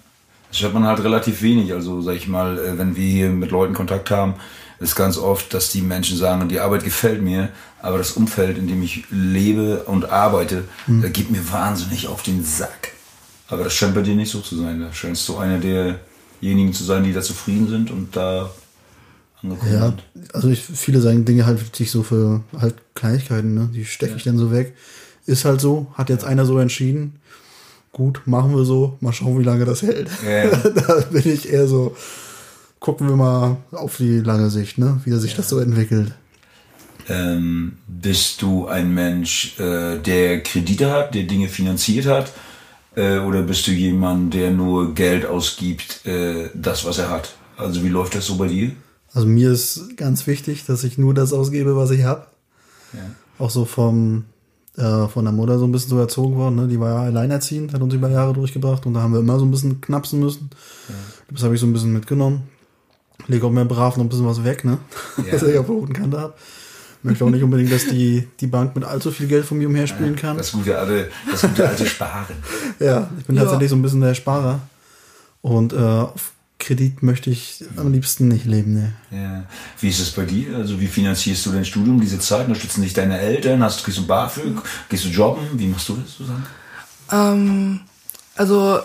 [0.50, 1.72] Das hört man halt relativ wenig.
[1.72, 4.34] Also, sag ich mal, äh, wenn wir hier mit Leuten Kontakt haben,
[4.78, 7.48] ist ganz oft, dass die Menschen sagen, die Arbeit gefällt mir,
[7.80, 11.00] aber das Umfeld, in dem ich lebe und arbeite, hm.
[11.00, 12.92] da gibt mir wahnsinnig auf den Sack.
[13.48, 14.80] Aber das scheint bei dir nicht so zu sein.
[14.80, 18.50] Da scheinst du einer derjenigen zu sein, die da zufrieden sind und da
[19.42, 20.02] angekommen ja, sind.
[20.32, 23.70] Also ich, viele sagen Dinge halt sich so für halt Kleinigkeiten, ne?
[23.74, 24.16] Die stecke ja.
[24.16, 24.74] ich dann so weg.
[25.26, 26.28] Ist halt so, hat jetzt ja.
[26.28, 27.20] einer so entschieden.
[27.92, 30.08] Gut, machen wir so, mal schauen, wie lange das hält.
[30.26, 30.50] Ja.
[30.70, 31.96] da bin ich eher so,
[32.80, 35.00] gucken wir mal auf die lange Sicht, ne?
[35.04, 36.14] wie sich das so entwickelt.
[37.08, 42.32] Ähm, bist du ein Mensch, äh, der Kredite hat, der Dinge finanziert hat?
[42.94, 47.34] Äh, oder bist du jemand, der nur Geld ausgibt, äh, das, was er hat?
[47.56, 48.72] Also wie läuft das so bei dir?
[49.18, 52.26] Also mir ist ganz wichtig, dass ich nur das ausgebe, was ich habe.
[52.92, 53.00] Ja.
[53.40, 54.26] Auch so vom
[54.76, 56.54] äh, von der Mutter so ein bisschen so erzogen worden.
[56.54, 56.68] Ne?
[56.68, 59.44] Die war ja alleinerziehend, hat uns über Jahre durchgebracht und da haben wir immer so
[59.44, 60.50] ein bisschen knapsen müssen.
[60.88, 60.94] Ja.
[61.32, 62.44] Das habe ich so ein bisschen mitgenommen.
[63.26, 64.78] Lege auch mehr brav noch ein bisschen was weg, ne?
[65.16, 65.24] Ja.
[65.32, 66.34] dass ich auf der roten Kante habe.
[67.02, 70.14] Möchte auch nicht unbedingt, dass die, die Bank mit allzu viel Geld von mir umherspielen
[70.14, 70.36] kann.
[70.36, 72.36] Das gute alte, das gute alte Sparen.
[72.78, 73.42] ja, ich bin ja.
[73.42, 74.60] tatsächlich so ein bisschen der Sparer.
[75.42, 78.74] Und äh, auf Kredit möchte ich am liebsten nicht leben.
[78.74, 78.92] Ne.
[79.10, 79.44] Ja.
[79.80, 80.56] Wie ist es bei dir?
[80.56, 82.46] Also wie finanzierst du dein Studium diese Zeit?
[82.46, 83.62] Unterstützen dich deine Eltern?
[83.62, 84.60] Hast, kriegst du BAföG?
[84.88, 85.46] Gehst du jobben?
[85.52, 86.46] Wie machst du das, Susanne?
[87.12, 87.80] Ähm,
[88.34, 88.80] also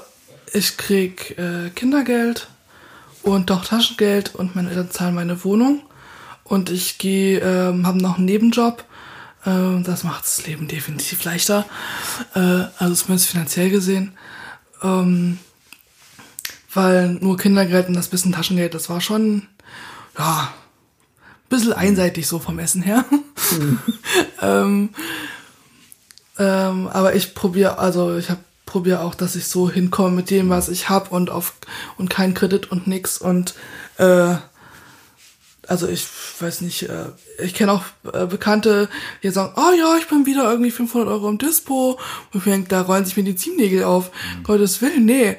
[0.54, 2.48] ich krieg äh, Kindergeld
[3.24, 5.82] und doch Taschengeld und meine Eltern zahlen meine Wohnung.
[6.44, 8.84] Und ich gehe, ähm, habe noch einen Nebenjob.
[9.46, 11.66] Äh, das macht das Leben definitiv leichter.
[12.36, 14.14] Äh, also zumindest finanziell gesehen.
[14.84, 15.40] Ähm,
[16.74, 19.48] weil nur Kindergeld und das bisschen Taschengeld, das war schon,
[20.18, 20.54] ja,
[21.22, 23.06] ein bisschen einseitig so vom Essen her.
[23.52, 23.80] Mhm.
[24.42, 24.90] ähm,
[26.40, 30.50] ähm, aber ich probiere, also ich habe probiere auch, dass ich so hinkomme mit dem,
[30.50, 31.54] was ich habe und auf
[31.98, 33.54] und kein Kredit und nix und
[33.98, 34.36] äh,
[35.68, 36.08] also ich
[36.40, 37.06] weiß nicht, äh,
[37.42, 38.90] ich kenne auch äh, Bekannte,
[39.22, 42.00] die sagen, oh ja, ich bin wieder irgendwie 500 Euro im Dispo
[42.34, 44.12] und ich denke, da rollen sich mir die Ziemnägel auf.
[44.40, 44.44] Mhm.
[44.44, 45.38] Gottes Willen, nee.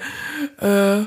[0.61, 1.07] Äh,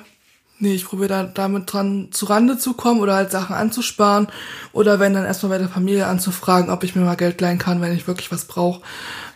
[0.59, 4.27] Nee, ich probiere da, damit dran zu Rande zu kommen oder halt Sachen anzusparen
[4.73, 7.79] oder wenn dann erstmal bei der Familie anzufragen, ob ich mir mal Geld leihen kann,
[7.79, 8.81] wenn ich wirklich was brauche.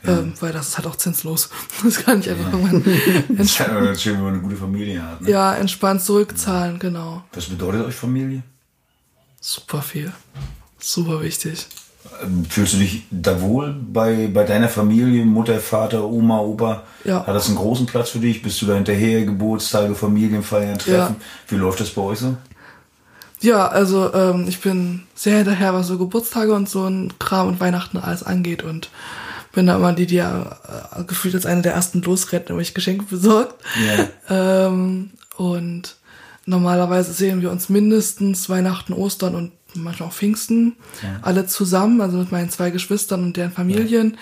[0.04, 0.18] Ja.
[0.18, 1.50] Ähm, weil das ist halt auch zinslos.
[1.84, 2.58] Das kann ich einfach ja.
[2.58, 5.22] irgendwann das ist halt schön, wenn man eine gute Familie hat.
[5.22, 5.30] Ne?
[5.30, 7.24] Ja, entspannt zurückzahlen, genau.
[7.34, 8.42] Was bedeutet euch Familie?
[9.40, 10.12] Super viel.
[10.80, 11.68] Super wichtig.
[12.50, 16.84] Fühlst du dich da wohl bei, bei deiner Familie, Mutter, Vater, Oma, Opa?
[17.04, 17.26] Ja.
[17.26, 18.42] Hat das einen großen Platz für dich?
[18.42, 21.16] Bist du da hinterher, Geburtstage, Familienfeiern, Treffen?
[21.20, 21.26] Ja.
[21.48, 22.36] Wie läuft das bei euch so?
[23.42, 27.60] Ja, also ähm, ich bin sehr hinterher, was so Geburtstage und so ein Kram und
[27.60, 28.90] Weihnachten alles angeht und
[29.52, 30.58] bin da immer die, die ja
[30.96, 33.56] äh, gefühlt als eine der ersten losrennt, nämlich Geschenke besorgt.
[33.80, 34.10] Yeah.
[34.30, 35.96] Ähm, und
[36.46, 41.20] normalerweise sehen wir uns mindestens Weihnachten, Ostern und manchmal auch Pfingsten, ja.
[41.22, 44.12] alle zusammen, also mit meinen zwei Geschwistern und deren Familien.
[44.12, 44.18] Ja.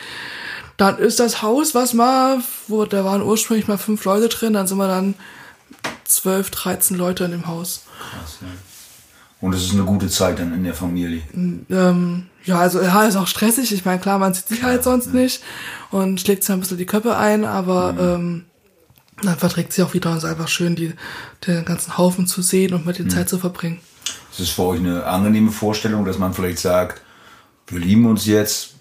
[0.77, 4.67] Dann ist das Haus, was mal, wo da waren ursprünglich mal fünf Leute drin, dann
[4.67, 5.15] sind wir dann
[6.05, 7.83] zwölf, dreizehn Leute in dem Haus.
[8.11, 8.47] Krass, ja.
[9.41, 11.21] Und es ist eine gute Zeit dann in der Familie.
[11.33, 13.71] Ähm, ja, also ja, ist auch stressig.
[13.71, 15.13] Ich meine, klar, man sieht sich halt sonst ja.
[15.13, 15.41] nicht
[15.91, 17.99] und schlägt sich ein bisschen die Köpfe ein, aber mhm.
[17.99, 18.45] ähm,
[19.23, 20.93] dann verträgt sich auch wieder und es ist einfach schön, die,
[21.47, 23.11] den ganzen Haufen zu sehen und mit den mhm.
[23.11, 23.79] Zeit zu verbringen.
[24.39, 27.01] Ist es für euch eine angenehme Vorstellung, dass man vielleicht sagt,
[27.67, 28.75] wir lieben uns jetzt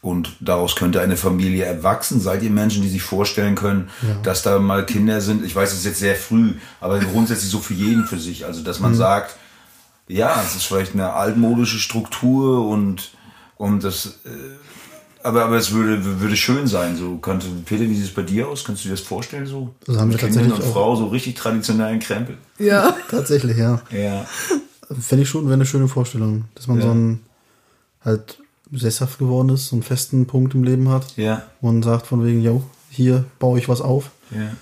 [0.00, 2.20] und daraus könnte eine Familie erwachsen?
[2.20, 4.16] Seid ihr Menschen, die sich vorstellen können, ja.
[4.24, 5.44] dass da mal Kinder sind?
[5.44, 8.44] Ich weiß, es ist jetzt sehr früh, aber grundsätzlich so für jeden für sich.
[8.44, 8.96] Also, dass man mhm.
[8.96, 9.36] sagt,
[10.08, 13.12] ja, es ist vielleicht eine altmodische Struktur und,
[13.56, 14.30] und das, äh,
[15.24, 16.96] aber, aber es würde, würde schön sein.
[16.96, 18.62] So könnte, Peter, wie sieht es bei dir aus?
[18.62, 19.74] Kannst du dir das vorstellen so?
[19.86, 22.36] Das haben wir tatsächlich und Frau so richtig traditionellen Krempel.
[22.58, 22.94] Ja.
[23.10, 23.80] tatsächlich, ja.
[23.90, 24.26] Ja.
[25.00, 26.82] Fände ich schon, wäre eine schöne Vorstellung, dass man ja.
[26.82, 27.20] so ein
[28.04, 28.38] halt
[28.70, 31.16] sesshaft geworden ist, so einen festen Punkt im Leben hat.
[31.16, 31.42] Ja.
[31.62, 34.10] Und sagt von wegen, yo, hier baue ich was auf.
[34.30, 34.52] Ja.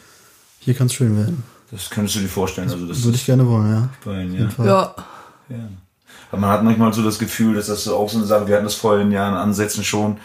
[0.60, 1.42] Hier kann es schön werden.
[1.72, 2.70] Das könntest du dir vorstellen.
[2.70, 3.88] Also das würde ich gerne wollen, ja.
[4.04, 4.48] Wollen, ja.
[4.64, 4.94] ja.
[5.48, 5.68] ja.
[6.30, 8.64] Aber man hat manchmal so das Gefühl, dass das auch so eine Sache, wir hatten
[8.64, 10.18] das vor den Jahren Ansätzen schon,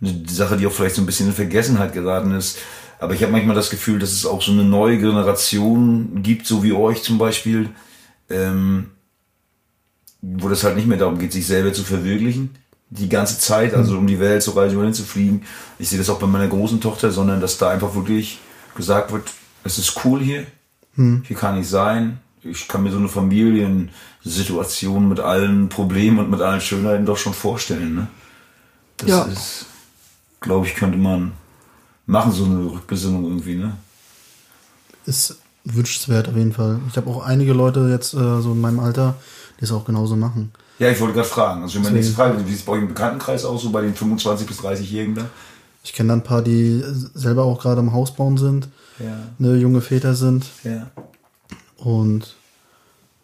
[0.00, 2.58] eine Sache, die auch vielleicht so ein bisschen in Vergessenheit geraten ist.
[2.98, 6.62] Aber ich habe manchmal das Gefühl, dass es auch so eine neue Generation gibt, so
[6.62, 7.70] wie euch zum Beispiel,
[8.30, 8.90] ähm,
[10.22, 12.50] wo das halt nicht mehr darum geht, sich selber zu verwirklichen,
[12.88, 14.00] die ganze Zeit, also hm.
[14.00, 15.42] um die Welt zu reisen oder hinzufliegen.
[15.78, 18.38] Ich sehe das auch bei meiner großen Tochter, sondern dass da einfach wirklich
[18.76, 19.24] gesagt wird,
[19.64, 20.46] es ist cool hier,
[20.94, 21.22] hm.
[21.26, 26.40] hier kann ich sein, ich kann mir so eine Familiensituation mit allen Problemen und mit
[26.40, 27.94] allen Schönheiten doch schon vorstellen.
[27.94, 28.06] Ne?
[28.98, 29.24] Das ja.
[29.24, 29.66] ist
[30.46, 31.32] glaube ich, könnte man
[32.06, 33.76] machen, so eine Rückbesinnung irgendwie, ne?
[35.04, 36.80] Ist wünschenswert auf jeden Fall.
[36.88, 39.16] Ich habe auch einige Leute jetzt äh, so in meinem Alter,
[39.60, 40.52] die es auch genauso machen.
[40.78, 41.62] Ja, ich wollte gerade fragen.
[41.62, 43.94] Also meine nächste Frage, wie sieht es bei euch im Bekanntenkreis aus, so bei den
[43.94, 45.26] 25- bis 30-Jährigen da?
[45.82, 46.82] Ich kenne dann ein paar, die
[47.14, 49.18] selber auch gerade am Haus bauen sind, ja.
[49.38, 50.46] ne, junge Väter sind.
[50.64, 50.90] Ja.
[51.76, 52.34] Und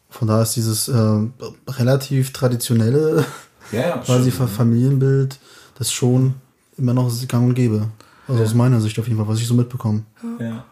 [0.08, 1.20] von da ist dieses äh,
[1.68, 3.24] relativ traditionelle
[3.72, 5.38] ja, quasi Familienbild,
[5.78, 6.35] das schon
[6.82, 7.88] immer noch gang und gäbe.
[8.28, 8.46] Also ja.
[8.46, 10.04] aus meiner Sicht auf jeden Fall, was ich so mitbekomme.
[10.38, 10.64] Ja.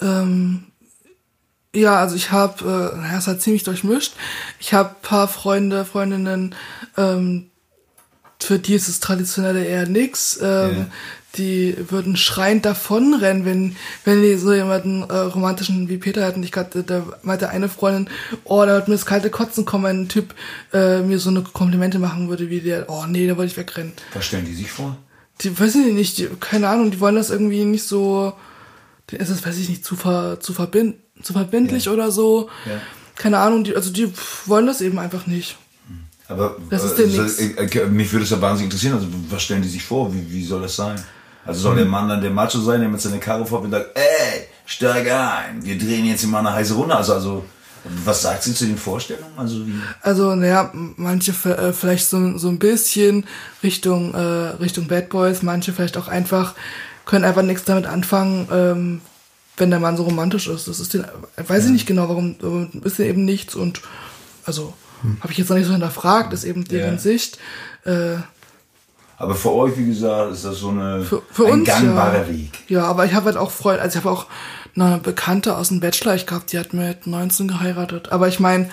[0.00, 0.64] Ähm,
[1.74, 4.14] ja, also ich habe, äh, naja, es hat ziemlich durchmischt.
[4.60, 6.54] Ich habe paar Freunde, Freundinnen,
[6.96, 7.50] ähm,
[8.44, 10.38] für die ist das Traditionelle eher nix.
[10.40, 10.86] Ähm, ja.
[11.36, 16.44] Die würden schreiend davonrennen, wenn, wenn die so jemanden äh, romantischen wie Peter hatten.
[16.44, 18.08] Ich gerade, da meinte eine Freundin,
[18.44, 20.32] oh, da wird mir das kalte Kotzen kommen, wenn ein Typ
[20.72, 22.88] äh, mir so eine Komplimente machen würde wie der.
[22.88, 23.94] Oh nee, da wollte ich wegrennen.
[24.12, 24.96] Was stellen die sich vor?
[25.40, 28.34] Die weiß ich nicht, die, keine Ahnung, die wollen das irgendwie nicht so.
[29.10, 31.92] Ist das, weiß ich nicht, zu, ver, zu, verbind, zu verbindlich ja.
[31.92, 32.48] oder so.
[32.64, 32.80] Ja.
[33.16, 34.12] Keine Ahnung, die, also die
[34.46, 35.56] wollen das eben einfach nicht.
[36.28, 38.94] Aber das ist denn also, äh, mich würde es ja wahnsinnig interessieren.
[38.94, 40.12] Also, was stellen die sich vor?
[40.12, 41.02] Wie, wie soll das sein?
[41.46, 43.90] Also soll der Mann dann der Macho sein, der mit seiner Karre fährt und sagt,
[43.94, 46.96] ey, steig ein, wir drehen jetzt immer eine heiße Runde.
[46.96, 47.44] Also, also
[48.04, 49.32] was sagt sie zu den Vorstellungen?
[49.36, 49.74] Also, wie?
[50.00, 53.26] also naja, manche äh, vielleicht so, so ein bisschen
[53.62, 56.54] Richtung, äh, Richtung Bad Boys, manche vielleicht auch einfach,
[57.04, 59.00] können einfach nichts damit anfangen, ähm,
[59.58, 60.66] wenn der Mann so romantisch ist.
[60.66, 61.04] Das ist den,
[61.36, 61.66] weiß ja.
[61.66, 63.82] ich nicht genau, warum, ist er eben nichts und
[64.46, 64.72] also
[65.04, 65.18] hm.
[65.20, 66.98] Habe ich jetzt noch nicht so hinterfragt, ist eben deren ja.
[66.98, 67.38] Sicht.
[67.84, 68.16] Äh,
[69.16, 72.28] aber für euch, wie gesagt, ist das so eine, für, für ein uns, gangbarer ja.
[72.28, 72.58] Weg.
[72.68, 74.26] Ja, aber ich habe halt auch Freunde, also ich habe auch
[74.74, 78.10] eine Bekannte aus dem Bachelor, ich glaube, die hat mit 19 geheiratet.
[78.10, 78.70] Aber ich meine,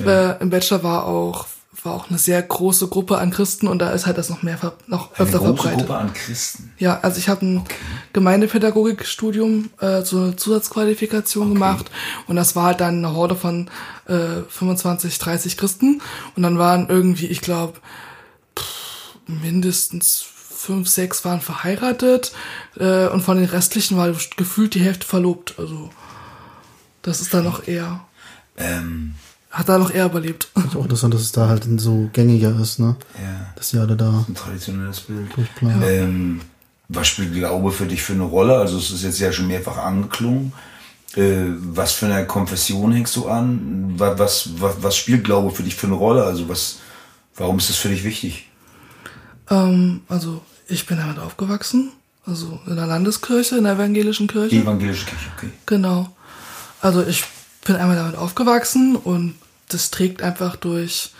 [0.00, 0.32] ja.
[0.32, 1.46] äh, im Bachelor war auch
[1.84, 4.58] war auch eine sehr große Gruppe an Christen und da ist halt das noch mehr
[4.86, 5.78] noch eine öfter große verbreitet.
[5.80, 6.72] Gruppe an Christen.
[6.78, 7.74] Ja, also ich habe ein okay.
[8.12, 11.54] Gemeindepädagogikstudium äh, eine Zusatzqualifikation okay.
[11.54, 11.90] gemacht
[12.26, 13.70] und das war halt dann eine Horde von
[14.06, 16.02] äh, 25, 30 Christen
[16.36, 17.78] und dann waren irgendwie, ich glaube,
[19.26, 20.24] mindestens
[20.60, 22.32] fünf, sechs waren verheiratet
[22.76, 25.54] äh, und von den restlichen war gefühlt die Hälfte verlobt.
[25.58, 25.90] Also
[27.02, 28.04] Das ist da noch eher,
[28.56, 29.14] Ähm,
[29.50, 30.48] hat da noch eher überlebt.
[30.56, 32.96] Ist auch interessant, dass es da halt so gängiger ist, ne?
[33.20, 35.34] ja, Dass die alle da ein traditionelles Bild.
[35.36, 35.82] durchplanen.
[35.82, 36.40] Ähm,
[36.88, 38.56] was spielt Glaube für dich für eine Rolle?
[38.58, 40.52] Also es ist jetzt ja schon mehrfach angeklungen.
[41.16, 43.94] Äh, was für eine Konfession hängst du an?
[43.98, 46.24] Wa- Was, was, was spielt Glaube für dich für eine Rolle?
[46.24, 46.76] Also was,
[47.36, 48.48] warum ist das für dich wichtig?
[49.50, 51.90] Ähm, also ich bin damit aufgewachsen,
[52.26, 54.56] also in der Landeskirche, in der evangelischen Die Kirche.
[54.56, 55.50] evangelische Kirche, okay.
[55.66, 56.08] Genau.
[56.80, 57.24] Also ich
[57.64, 59.34] bin einmal damit aufgewachsen und
[59.68, 61.12] das trägt einfach durch,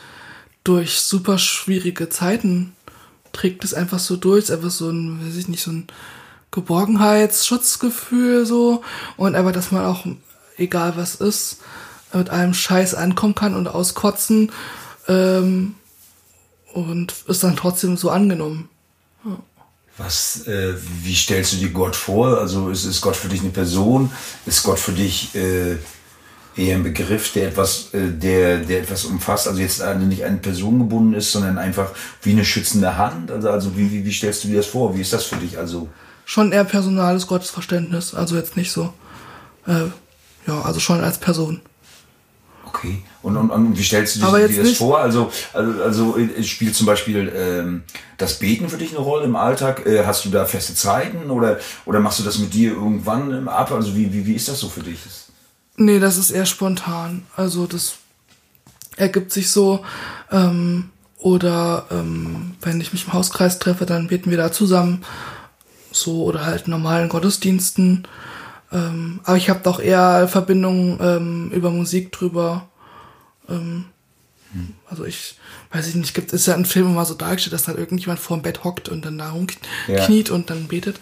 [0.65, 2.75] durch super schwierige Zeiten,
[3.33, 5.87] trägt es einfach so durch, ist einfach so ein, weiß ich nicht, so ein
[6.51, 8.83] Geborgenheitsschutzgefühl so
[9.17, 10.05] und einfach, dass man auch,
[10.57, 11.59] egal was ist,
[12.13, 14.51] mit allem Scheiß ankommen kann und auskotzen
[15.07, 15.75] ähm,
[16.73, 18.69] und ist dann trotzdem so angenommen.
[19.97, 22.39] Was, äh, wie stellst du dir Gott vor?
[22.39, 24.11] Also ist, ist Gott für dich eine Person?
[24.47, 25.77] Ist Gott für dich äh,
[26.57, 29.49] eher ein Begriff, der etwas, äh, der, der etwas umfasst?
[29.49, 31.91] Also jetzt nicht an Person gebunden ist, sondern einfach
[32.23, 33.31] wie eine schützende Hand?
[33.31, 34.97] Also, also wie, wie, wie stellst du dir das vor?
[34.97, 35.59] Wie ist das für dich?
[35.59, 35.89] Also
[36.25, 38.93] Schon eher personales Gottesverständnis, also jetzt nicht so,
[39.67, 39.87] äh,
[40.47, 41.61] ja, also schon als Person.
[42.67, 43.03] Okay.
[43.23, 45.01] Und, und, und wie stellst du dir, dir das vor?
[45.01, 47.83] Also, also, also äh, spielt zum Beispiel ähm,
[48.17, 49.85] das Beten für dich eine Rolle im Alltag?
[49.87, 53.73] Äh, hast du da feste Zeiten oder, oder machst du das mit dir irgendwann ab?
[53.73, 55.01] Also wie, wie, wie ist das so für dich?
[55.83, 57.23] Nee, das ist eher spontan.
[57.37, 57.95] Also das
[58.97, 59.83] ergibt sich so.
[60.31, 65.03] Ähm, oder ähm, wenn ich mich im Hauskreis treffe, dann beten wir da zusammen.
[65.91, 68.07] So oder halt normalen Gottesdiensten.
[68.71, 72.69] Ähm, aber ich habe doch eher Verbindungen ähm, über Musik drüber.
[73.49, 73.87] Ähm,
[74.91, 75.37] Also ich
[75.73, 78.37] weiß ich nicht, gibt ist ja ein Film immer so dargestellt, dass dann irgendjemand vor
[78.37, 79.31] dem Bett hockt und dann da Ja.
[79.31, 81.01] rumkniet und dann betet.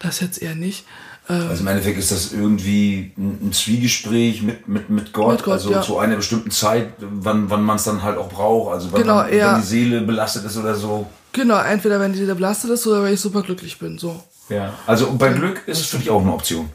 [0.00, 0.84] Das jetzt eher nicht.
[1.30, 5.52] Ähm, Also im Endeffekt ist das irgendwie ein Zwiegespräch mit, mit, mit Gott, Mit Gott,
[5.54, 5.82] also ja.
[5.82, 9.16] zu einer bestimmten Zeit, wann, wann man es dann halt auch braucht, also wann, Genau,
[9.16, 11.06] man, eher- wenn die Seele belastet ist oder so.
[11.32, 13.98] Genau, entweder wenn die Seele belastet ist oder wenn ich super glücklich bin.
[13.98, 14.22] So.
[14.48, 14.72] Ja.
[14.86, 16.70] Also bei Glück ist es für dich auch eine Option.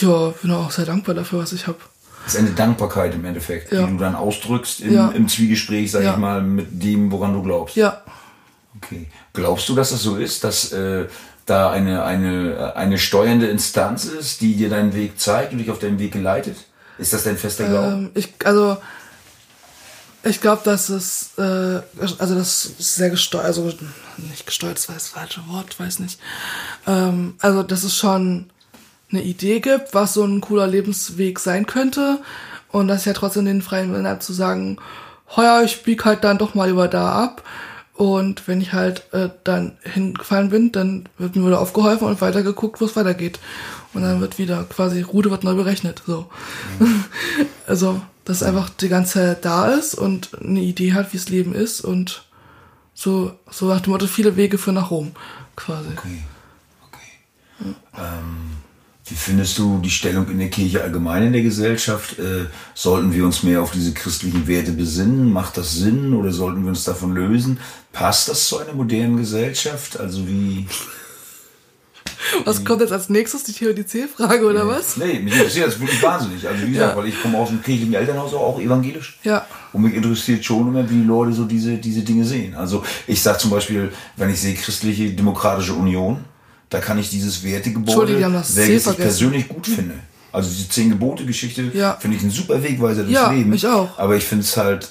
[0.00, 1.78] Ja, bin auch sehr dankbar dafür, was ich habe.
[2.24, 3.84] Das ist eine Dankbarkeit im Endeffekt, Ja.
[3.86, 5.08] die du dann ausdrückst im, Ja.
[5.10, 6.12] im Zwiegespräch, sag Ja.
[6.12, 7.76] ich mal, mit dem, woran du glaubst.
[7.76, 8.02] Ja,
[8.76, 9.06] Okay.
[9.34, 11.06] Glaubst du, dass das so ist, dass äh,
[11.46, 15.78] da eine, eine, eine steuernde Instanz ist, die dir deinen Weg zeigt und dich auf
[15.78, 16.56] deinen Weg geleitet?
[16.98, 17.92] Ist das dein fester Glaube?
[17.92, 18.76] ähm, ich, also,
[20.22, 21.80] ich glaube, dass es, äh,
[22.18, 23.72] also das ist sehr gesteuert, also
[24.18, 26.20] nicht gesteuert, das war das falsche Wort, weiß nicht.
[26.86, 28.50] Ähm, also, dass es schon
[29.10, 32.20] eine Idee gibt, was so ein cooler Lebensweg sein könnte
[32.70, 34.78] und dass ich ja trotzdem den freien Willen habe zu sagen,
[35.36, 37.42] heuer, ich bieg halt dann doch mal über da ab
[38.02, 42.42] und wenn ich halt äh, dann hingefallen bin, dann wird mir wieder aufgeholfen und weiter
[42.42, 43.38] geguckt, wo es weitergeht.
[43.94, 46.02] Und dann wird wieder quasi, Rude wird neu berechnet.
[46.04, 46.28] So.
[47.68, 51.54] also, dass einfach die ganze Zeit da ist und eine Idee hat, wie das Leben
[51.54, 52.24] ist und
[52.92, 55.12] so, so nach dem Motto, viele Wege führen nach Rom,
[55.54, 55.90] quasi.
[55.96, 56.24] Okay.
[56.88, 57.74] okay.
[57.96, 58.51] Ähm,
[59.06, 62.18] wie findest du die Stellung in der Kirche allgemein in der Gesellschaft?
[62.20, 65.32] Äh, sollten wir uns mehr auf diese christlichen Werte besinnen?
[65.32, 67.58] Macht das Sinn oder sollten wir uns davon lösen?
[67.92, 69.98] Passt das zu einer modernen Gesellschaft?
[69.98, 70.66] Also wie...
[72.44, 74.96] Was kommt jetzt als nächstes, die Theodizee-Frage oder was?
[74.96, 76.46] Nee, mich interessiert das wirklich wahnsinnig.
[76.48, 76.96] Also wie gesagt, Ja.
[76.96, 79.18] weil ich komme aus einem kirchlichen Elternhaus, auch evangelisch.
[79.24, 79.44] Ja.
[79.72, 82.54] Und mich interessiert schon immer, wie die Leute so diese, diese Dinge sehen.
[82.54, 86.24] Also ich sage zum Beispiel, wenn ich sehe christliche demokratische Union,
[86.72, 89.94] da kann ich dieses Wertegebäude, welches ich persönlich gut finde.
[90.32, 91.98] Also diese zehn Gebote Geschichte Ja.
[92.00, 93.56] finde ich ein super Wegweiser des Ja, Lebens.
[93.56, 93.98] ich auch.
[93.98, 94.88] Aber ich finde es halt,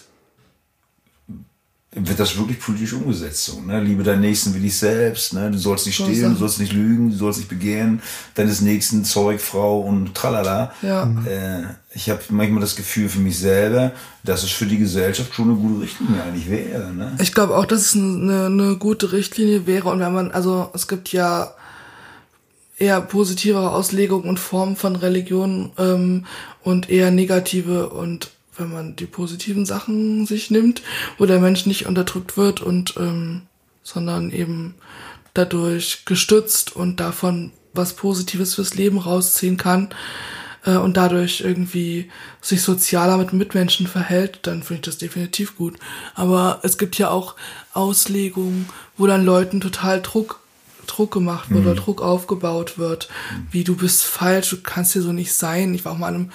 [1.94, 3.82] wird das wirklich politisch umgesetzt so, ne?
[3.84, 5.52] Liebe deinen Nächsten wie dich selbst, ne?
[5.52, 8.02] Du sollst nicht stehlen, du sollst nicht lügen, du sollst nicht begehren,
[8.36, 10.72] deines Nächsten Zeug, Frau und tralala.
[10.84, 11.04] Ja.
[11.26, 11.64] Äh,
[11.94, 13.92] ich habe manchmal das Gefühl für mich selber,
[14.24, 17.18] dass es für die Gesellschaft schon eine gute Richtlinie eigentlich wäre, ne?
[17.20, 20.88] Ich glaube auch, dass es eine, eine gute Richtlinie wäre und wenn man, also es
[20.88, 21.52] gibt ja
[22.82, 26.26] eher positivere Auslegungen und Formen von Religion ähm,
[26.64, 30.82] und eher negative und wenn man die positiven Sachen sich nimmt,
[31.18, 33.44] wo der Mensch nicht unterdrückt wird und ähm,
[33.84, 34.76] sondern eben
[35.34, 39.90] dadurch gestützt und davon was Positives fürs Leben rausziehen kann
[40.66, 45.78] äh, und dadurch irgendwie sich sozialer mit Mitmenschen verhält, dann finde ich das definitiv gut.
[46.16, 47.36] Aber es gibt ja auch
[47.74, 48.68] Auslegungen,
[48.98, 50.41] wo dann Leuten total Druck
[50.92, 53.10] Druck gemacht wird oder Druck aufgebaut wird,
[53.52, 55.74] wie du bist falsch, du kannst hier so nicht sein.
[55.74, 56.32] Ich war auch mal in einem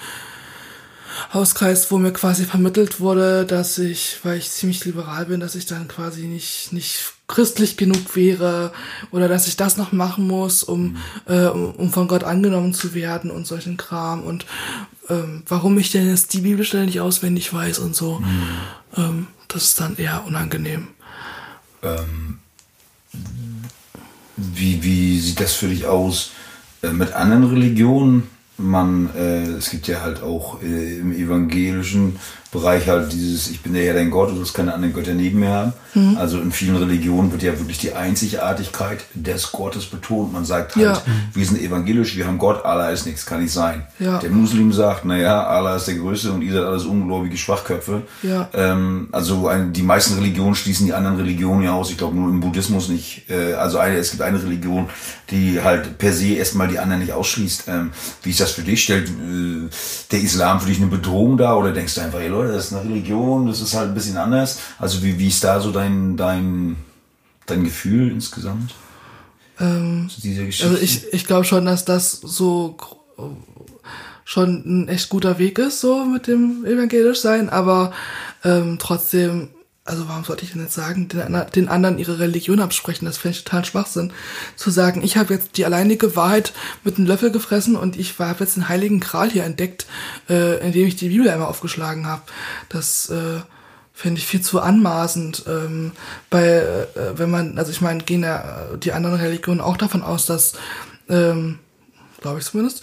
[1.33, 5.65] Hauskreis, wo mir quasi vermittelt wurde, dass ich, weil ich ziemlich liberal bin, dass ich
[5.65, 8.71] dann quasi nicht, nicht christlich genug wäre
[9.11, 12.93] oder dass ich das noch machen muss, um, äh, um, um von Gott angenommen zu
[12.93, 14.45] werden und solchen Kram und
[15.09, 18.19] ähm, warum ich denn jetzt die Bibelstelle nicht auswendig weiß und so.
[18.19, 18.57] Mhm.
[18.95, 20.89] Ähm, das ist dann eher unangenehm.
[21.81, 22.39] Ähm,
[24.37, 26.31] wie, wie sieht das für dich aus
[26.83, 28.23] äh, mit anderen Religionen?
[28.57, 32.17] Man, äh, es gibt ja halt auch äh, im evangelischen
[32.51, 35.13] Bereich halt dieses, ich bin der Herr dein Gott, und du sollst keine anderen Götter
[35.13, 35.73] neben mir haben.
[35.93, 36.17] Mhm.
[36.17, 40.31] Also in vielen Religionen wird ja wirklich die Einzigartigkeit des Gottes betont.
[40.31, 41.01] Man sagt halt, Ja.
[41.33, 43.85] wir sind evangelisch, wir haben Gott, Allah ist nichts, kann nicht sein.
[43.99, 44.19] Ja.
[44.19, 48.03] Der Muslim sagt, naja, Allah ist der Größte und ihr seid alles ungläubige Schwachköpfe.
[48.23, 48.47] Ja.
[48.53, 51.91] Ähm, also ein, die meisten Religionen schließen die anderen Religionen ja aus.
[51.91, 53.29] Ich glaube nur im Buddhismus nicht.
[53.29, 54.89] Äh, also eine, es gibt eine Religion,
[55.31, 57.65] die halt per se erstmal die anderen nicht ausschließt.
[57.67, 57.91] Ähm,
[58.23, 58.83] wie ist das für dich?
[58.83, 59.67] Stellt äh,
[60.11, 62.73] der Islam für dich eine Bedrohung dar oder denkst du einfach, ey Leute, das ist
[62.73, 64.59] eine Religion, das ist halt ein bisschen anders?
[64.79, 66.77] Also wie, wie ist da so dein, dein,
[67.45, 68.73] dein Gefühl insgesamt?
[69.59, 70.69] Ähm, zu dieser Geschichte?
[70.69, 72.77] Also ich, ich glaube schon, dass das so
[74.23, 77.93] schon ein echt guter Weg ist, so mit dem evangelisch sein, aber
[78.43, 79.49] ähm, trotzdem,
[79.87, 83.05] also warum sollte ich denn jetzt sagen, den, den anderen ihre Religion absprechen?
[83.05, 84.11] Das fände ich total Schwachsinn.
[84.55, 88.43] Zu sagen, ich habe jetzt die alleinige Wahrheit mit einem Löffel gefressen und ich habe
[88.43, 89.87] jetzt den heiligen Gral hier entdeckt,
[90.29, 92.23] äh, indem ich die Bibel einmal aufgeschlagen habe.
[92.69, 93.39] Das äh,
[93.93, 95.45] finde ich viel zu anmaßend.
[95.47, 95.93] Ähm,
[96.29, 100.25] bei, äh, wenn man, also ich meine, gehen ja die anderen Religionen auch davon aus,
[100.25, 100.53] dass,
[101.09, 101.59] ähm,
[102.21, 102.81] glaube ich zumindest,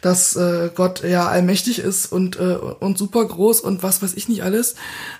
[0.00, 4.28] dass äh, Gott ja allmächtig ist und, äh, und super groß und was weiß ich
[4.28, 4.76] nicht alles.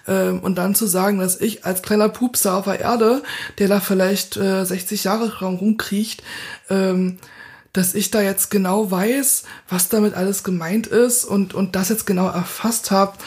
[0.06, 3.22] Ähm, und dann zu sagen, dass ich als kleiner Pupser auf der Erde,
[3.58, 6.22] der da vielleicht äh, 60 Jahre rumkriecht,
[6.70, 7.18] ähm,
[7.72, 12.06] dass ich da jetzt genau weiß, was damit alles gemeint ist und, und das jetzt
[12.06, 13.18] genau erfasst habe,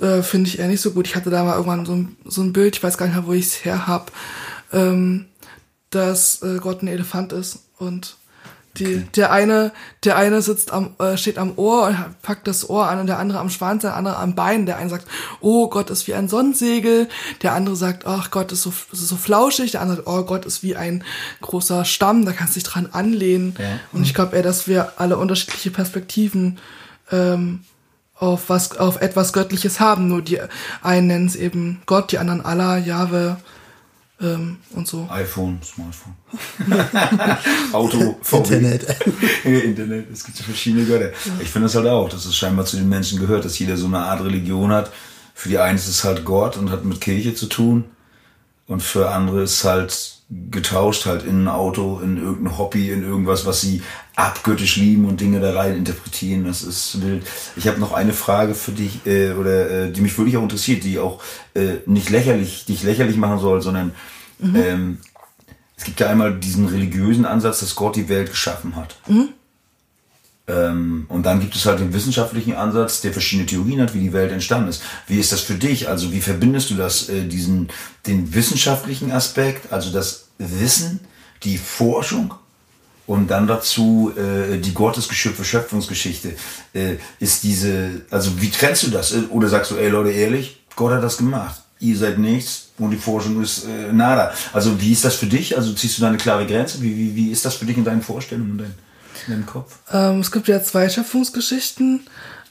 [0.00, 1.06] äh, finde ich eher nicht so gut.
[1.06, 3.26] Ich hatte da mal irgendwann so ein, so ein Bild, ich weiß gar nicht mehr,
[3.26, 4.12] wo ich es her hab,
[4.72, 5.26] ähm,
[5.90, 8.16] dass äh, Gott ein Elefant ist und
[8.78, 9.72] die, der eine,
[10.04, 13.18] der eine sitzt am, äh, steht am Ohr und packt das Ohr an und der
[13.18, 14.66] andere am Schwanz, der andere am Bein.
[14.66, 15.06] Der eine sagt,
[15.40, 17.08] oh Gott ist wie ein Sonnensegel.
[17.42, 19.72] Der andere sagt, ach Gott ist so, ist so flauschig.
[19.72, 21.04] Der andere sagt, oh Gott ist wie ein
[21.40, 22.24] großer Stamm.
[22.24, 23.56] Da kannst du dich dran anlehnen.
[23.58, 23.80] Ja.
[23.92, 26.58] Und ich glaube eher, dass wir alle unterschiedliche Perspektiven
[27.10, 27.60] ähm,
[28.18, 30.08] auf was, auf etwas Göttliches haben.
[30.08, 30.40] Nur die
[30.82, 33.36] einen nennen es eben Gott, die anderen Allah, Jahwe
[34.20, 35.06] ähm, und so.
[35.10, 36.14] iPhone, Smartphone.
[37.72, 38.16] Auto.
[38.32, 38.86] Internet.
[39.44, 41.12] Internet, es gibt so verschiedene Götter.
[41.40, 43.86] Ich finde das halt auch, dass es scheinbar zu den Menschen gehört, dass jeder so
[43.86, 44.90] eine Art Religion hat.
[45.34, 47.84] Für die einen ist es halt Gott und hat mit Kirche zu tun.
[48.66, 50.16] Und für andere ist halt
[50.50, 53.82] getauscht halt in ein Auto, in irgendein Hobby, in irgendwas, was sie
[54.16, 56.44] abgöttisch lieben und Dinge da rein interpretieren.
[56.44, 57.24] Das ist wild.
[57.54, 60.82] Ich habe noch eine Frage für dich, äh, oder äh, die mich wirklich auch interessiert,
[60.84, 61.22] die auch
[61.54, 63.92] äh, nicht lächerlich, dich lächerlich machen soll, sondern
[64.42, 64.98] ähm,
[65.76, 68.96] es gibt ja einmal diesen religiösen Ansatz, dass Gott die Welt geschaffen hat.
[70.48, 74.12] Ähm, und dann gibt es halt den wissenschaftlichen Ansatz, der verschiedene Theorien hat, wie die
[74.12, 74.82] Welt entstanden ist.
[75.06, 75.88] Wie ist das für dich?
[75.88, 77.68] Also wie verbindest du das, äh, diesen,
[78.06, 81.00] den wissenschaftlichen Aspekt, also das Wissen,
[81.42, 82.34] die Forschung
[83.06, 86.34] und dann dazu äh, die Gottesgeschöpfe Schöpfungsgeschichte?
[86.74, 89.14] Äh, ist diese, also wie trennst du das?
[89.30, 91.62] Oder sagst du, ey Leute, ehrlich, Gott hat das gemacht.
[91.78, 94.32] Ihr seid nichts und die Forschung ist äh, nada.
[94.52, 95.56] Also wie ist das für dich?
[95.56, 96.80] Also ziehst du da eine klare Grenze?
[96.80, 98.74] Wie, wie, wie ist das für dich in deinen Vorstellungen, in, dein,
[99.26, 99.78] in deinem Kopf?
[99.92, 102.06] Ähm, es gibt ja zwei Schöpfungsgeschichten.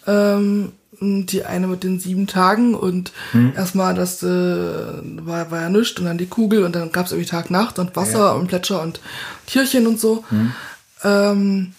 [0.08, 3.12] Ähm, die eine mit den sieben Tagen und
[3.53, 7.12] erstmal das äh, war, war ja nichts und dann die Kugel und dann gab es
[7.12, 8.32] irgendwie Tag, Nacht und Wasser Ja.
[8.32, 9.01] und Plätscher und
[9.45, 10.24] Tierchen und so.
[11.03, 11.74] Ähm,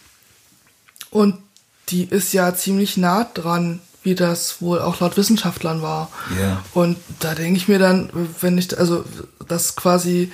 [1.11, 1.37] und
[1.89, 6.11] die ist ja ziemlich nah dran, wie das wohl auch laut Wissenschaftlern war.
[6.39, 6.63] Ja.
[6.75, 8.11] Und da denke ich mir dann,
[8.41, 9.05] wenn ich, also
[9.49, 10.31] das quasi,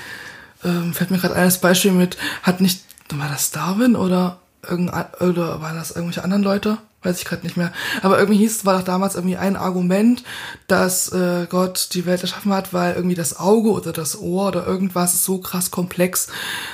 [0.65, 2.83] ähm, fällt mir gerade eines Beispiel mit, hat nicht,
[3.15, 4.39] war das Darwin oder
[4.69, 6.79] irgendein, oder waren das irgendwelche anderen Leute?
[7.05, 7.73] Weiß ich gerade nicht mehr.
[8.03, 10.23] Aber irgendwie hieß es, war doch damals irgendwie ein Argument,
[10.69, 14.65] dass äh, Gott die Welt erschaffen hat, weil irgendwie das Auge oder das Ohr oder
[14.67, 16.29] irgendwas ist so krass komplex.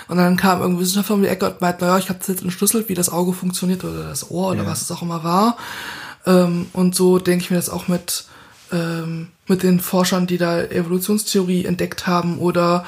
[0.06, 2.90] Und dann kam irgendein Wissenschaftler um die Ecke und meinte, naja, ich habe jetzt entschlüsselt,
[2.90, 4.66] wie das Auge funktioniert oder das Ohr oder Ja.
[4.70, 5.56] was es auch immer war.
[6.26, 8.26] Ähm, und so denke ich mir das auch mit,
[8.70, 12.84] ähm, mit den Forschern, die da Evolutionstheorie entdeckt haben oder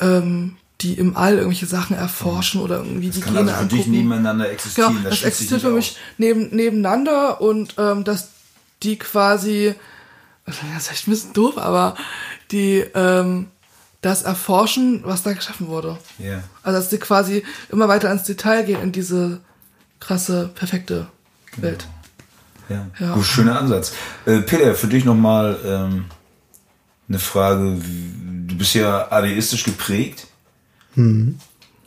[0.00, 3.78] ähm, die im All irgendwelche Sachen erforschen oder irgendwie die Kann Gene also für dich
[3.80, 3.90] angucken.
[3.98, 4.96] nebeneinander existieren.
[4.96, 8.28] Genau, das sich existiert für mich neben, nebeneinander und ähm, dass
[8.84, 9.74] die quasi,
[10.46, 11.96] das ist echt ein bisschen doof, aber
[12.52, 13.48] die ähm,
[14.00, 15.98] das erforschen, was da geschaffen wurde.
[16.18, 16.42] Ja.
[16.62, 19.40] Also dass die quasi immer weiter ins Detail gehen in diese
[19.98, 21.08] krasse, perfekte
[21.56, 21.88] Welt.
[22.68, 22.86] Ja.
[23.00, 23.14] Ja.
[23.14, 23.94] Gut, schöner Ansatz.
[24.26, 26.04] Äh, Peter, für dich nochmal ähm,
[27.08, 27.80] eine Frage.
[28.46, 30.27] Du bist ja atheistisch geprägt.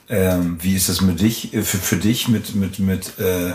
[0.10, 3.54] Ähm, wie ist das mit dich, äh, für, für dich mit, mit, mit, äh,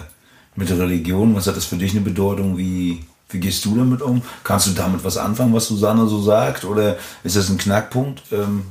[0.59, 2.57] Mit der Religion, was hat das für dich eine Bedeutung?
[2.57, 4.22] Wie, wie gehst du damit um?
[4.44, 6.64] Kannst du damit was anfangen, was Susanne so sagt?
[6.64, 8.22] Oder ist das ein Knackpunkt?
[8.32, 8.62] Ähm,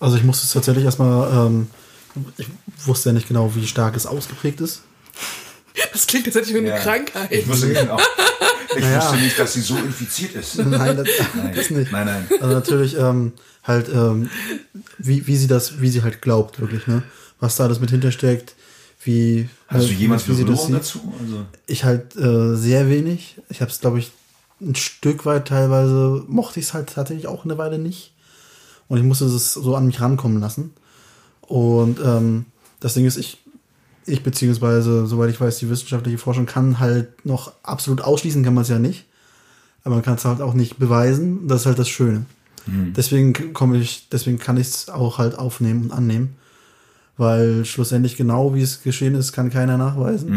[0.00, 1.68] Also ich musste es tatsächlich erstmal, ähm,
[2.36, 2.48] ich
[2.84, 4.82] wusste ja nicht genau, wie stark es ausgeprägt ist.
[5.92, 6.78] Das klingt jetzt wie eine ja.
[6.78, 7.30] Krankheit.
[7.30, 7.98] Ich wusste, genau.
[8.76, 9.00] ich Naja.
[9.00, 10.56] wusste nicht, dass sie so infiziert ist.
[10.58, 11.92] Nein, das, Nein, das nicht.
[11.92, 12.28] nein, nein.
[12.40, 13.32] Also natürlich ähm,
[13.62, 14.30] halt, ähm,
[14.98, 17.02] wie, wie sie das, wie sie halt glaubt, wirklich, ne?
[17.40, 18.54] Was da alles mit hintersteckt,
[19.04, 21.12] wie, Hast du halt, jemals wie Berührung dazu?
[21.20, 23.40] Also, Ich halt äh, sehr wenig.
[23.48, 24.12] Ich habe es, glaube ich,
[24.60, 28.12] ein Stück weit teilweise, mochte ich es halt tatsächlich auch eine Weile nicht.
[28.88, 30.72] Und ich musste es so an mich rankommen lassen.
[31.40, 32.46] Und ähm,
[32.78, 33.38] das Ding ist, ich,
[34.06, 38.62] ich beziehungsweise, soweit ich weiß, die wissenschaftliche Forschung kann halt noch absolut ausschließen, kann man
[38.62, 39.06] es ja nicht.
[39.82, 41.48] Aber man kann es halt auch nicht beweisen.
[41.48, 42.26] Das ist halt das Schöne.
[42.66, 46.36] Deswegen komme ich, deswegen kann ich es auch halt aufnehmen und annehmen.
[47.16, 50.28] Weil schlussendlich genau wie es geschehen ist, kann keiner nachweisen.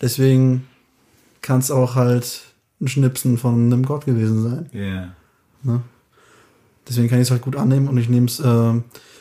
[0.00, 0.66] Deswegen
[1.42, 2.42] kann es auch halt
[2.80, 4.70] ein Schnipsen von einem Gott gewesen sein.
[5.64, 5.82] ja.
[6.88, 8.42] Deswegen kann ich es halt gut annehmen und ich nehme es, äh,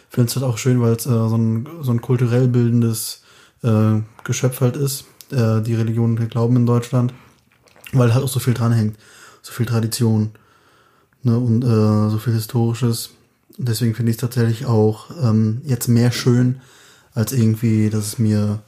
[0.10, 3.24] finde es halt auch schön, weil es äh, so, ein, so ein kulturell bildendes
[3.64, 7.14] äh, Geschöpf halt ist, äh, die Religion und der Glauben in Deutschland,
[7.92, 8.98] weil halt auch so viel dranhängt,
[9.42, 10.32] so viel Tradition
[11.24, 13.12] ne, und äh, so viel Historisches.
[13.58, 16.62] Deswegen finde ich es tatsächlich auch ähm, jetzt mehr schön,
[17.14, 18.60] als irgendwie, dass es mir,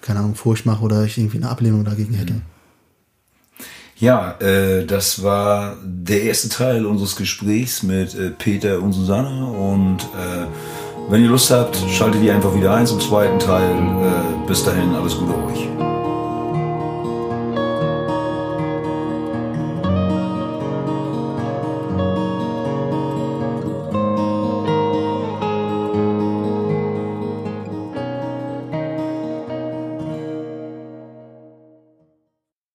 [0.00, 2.40] keine Ahnung, Furcht macht oder ich irgendwie eine Ablehnung dagegen hätte.
[4.00, 9.44] Ja, äh, das war der erste Teil unseres Gesprächs mit äh, Peter und Susanne.
[9.44, 10.46] Und äh,
[11.10, 13.70] wenn ihr Lust habt, schaltet ihr einfach wieder ein zum zweiten Teil.
[13.70, 15.89] Äh, bis dahin, alles Gute euch.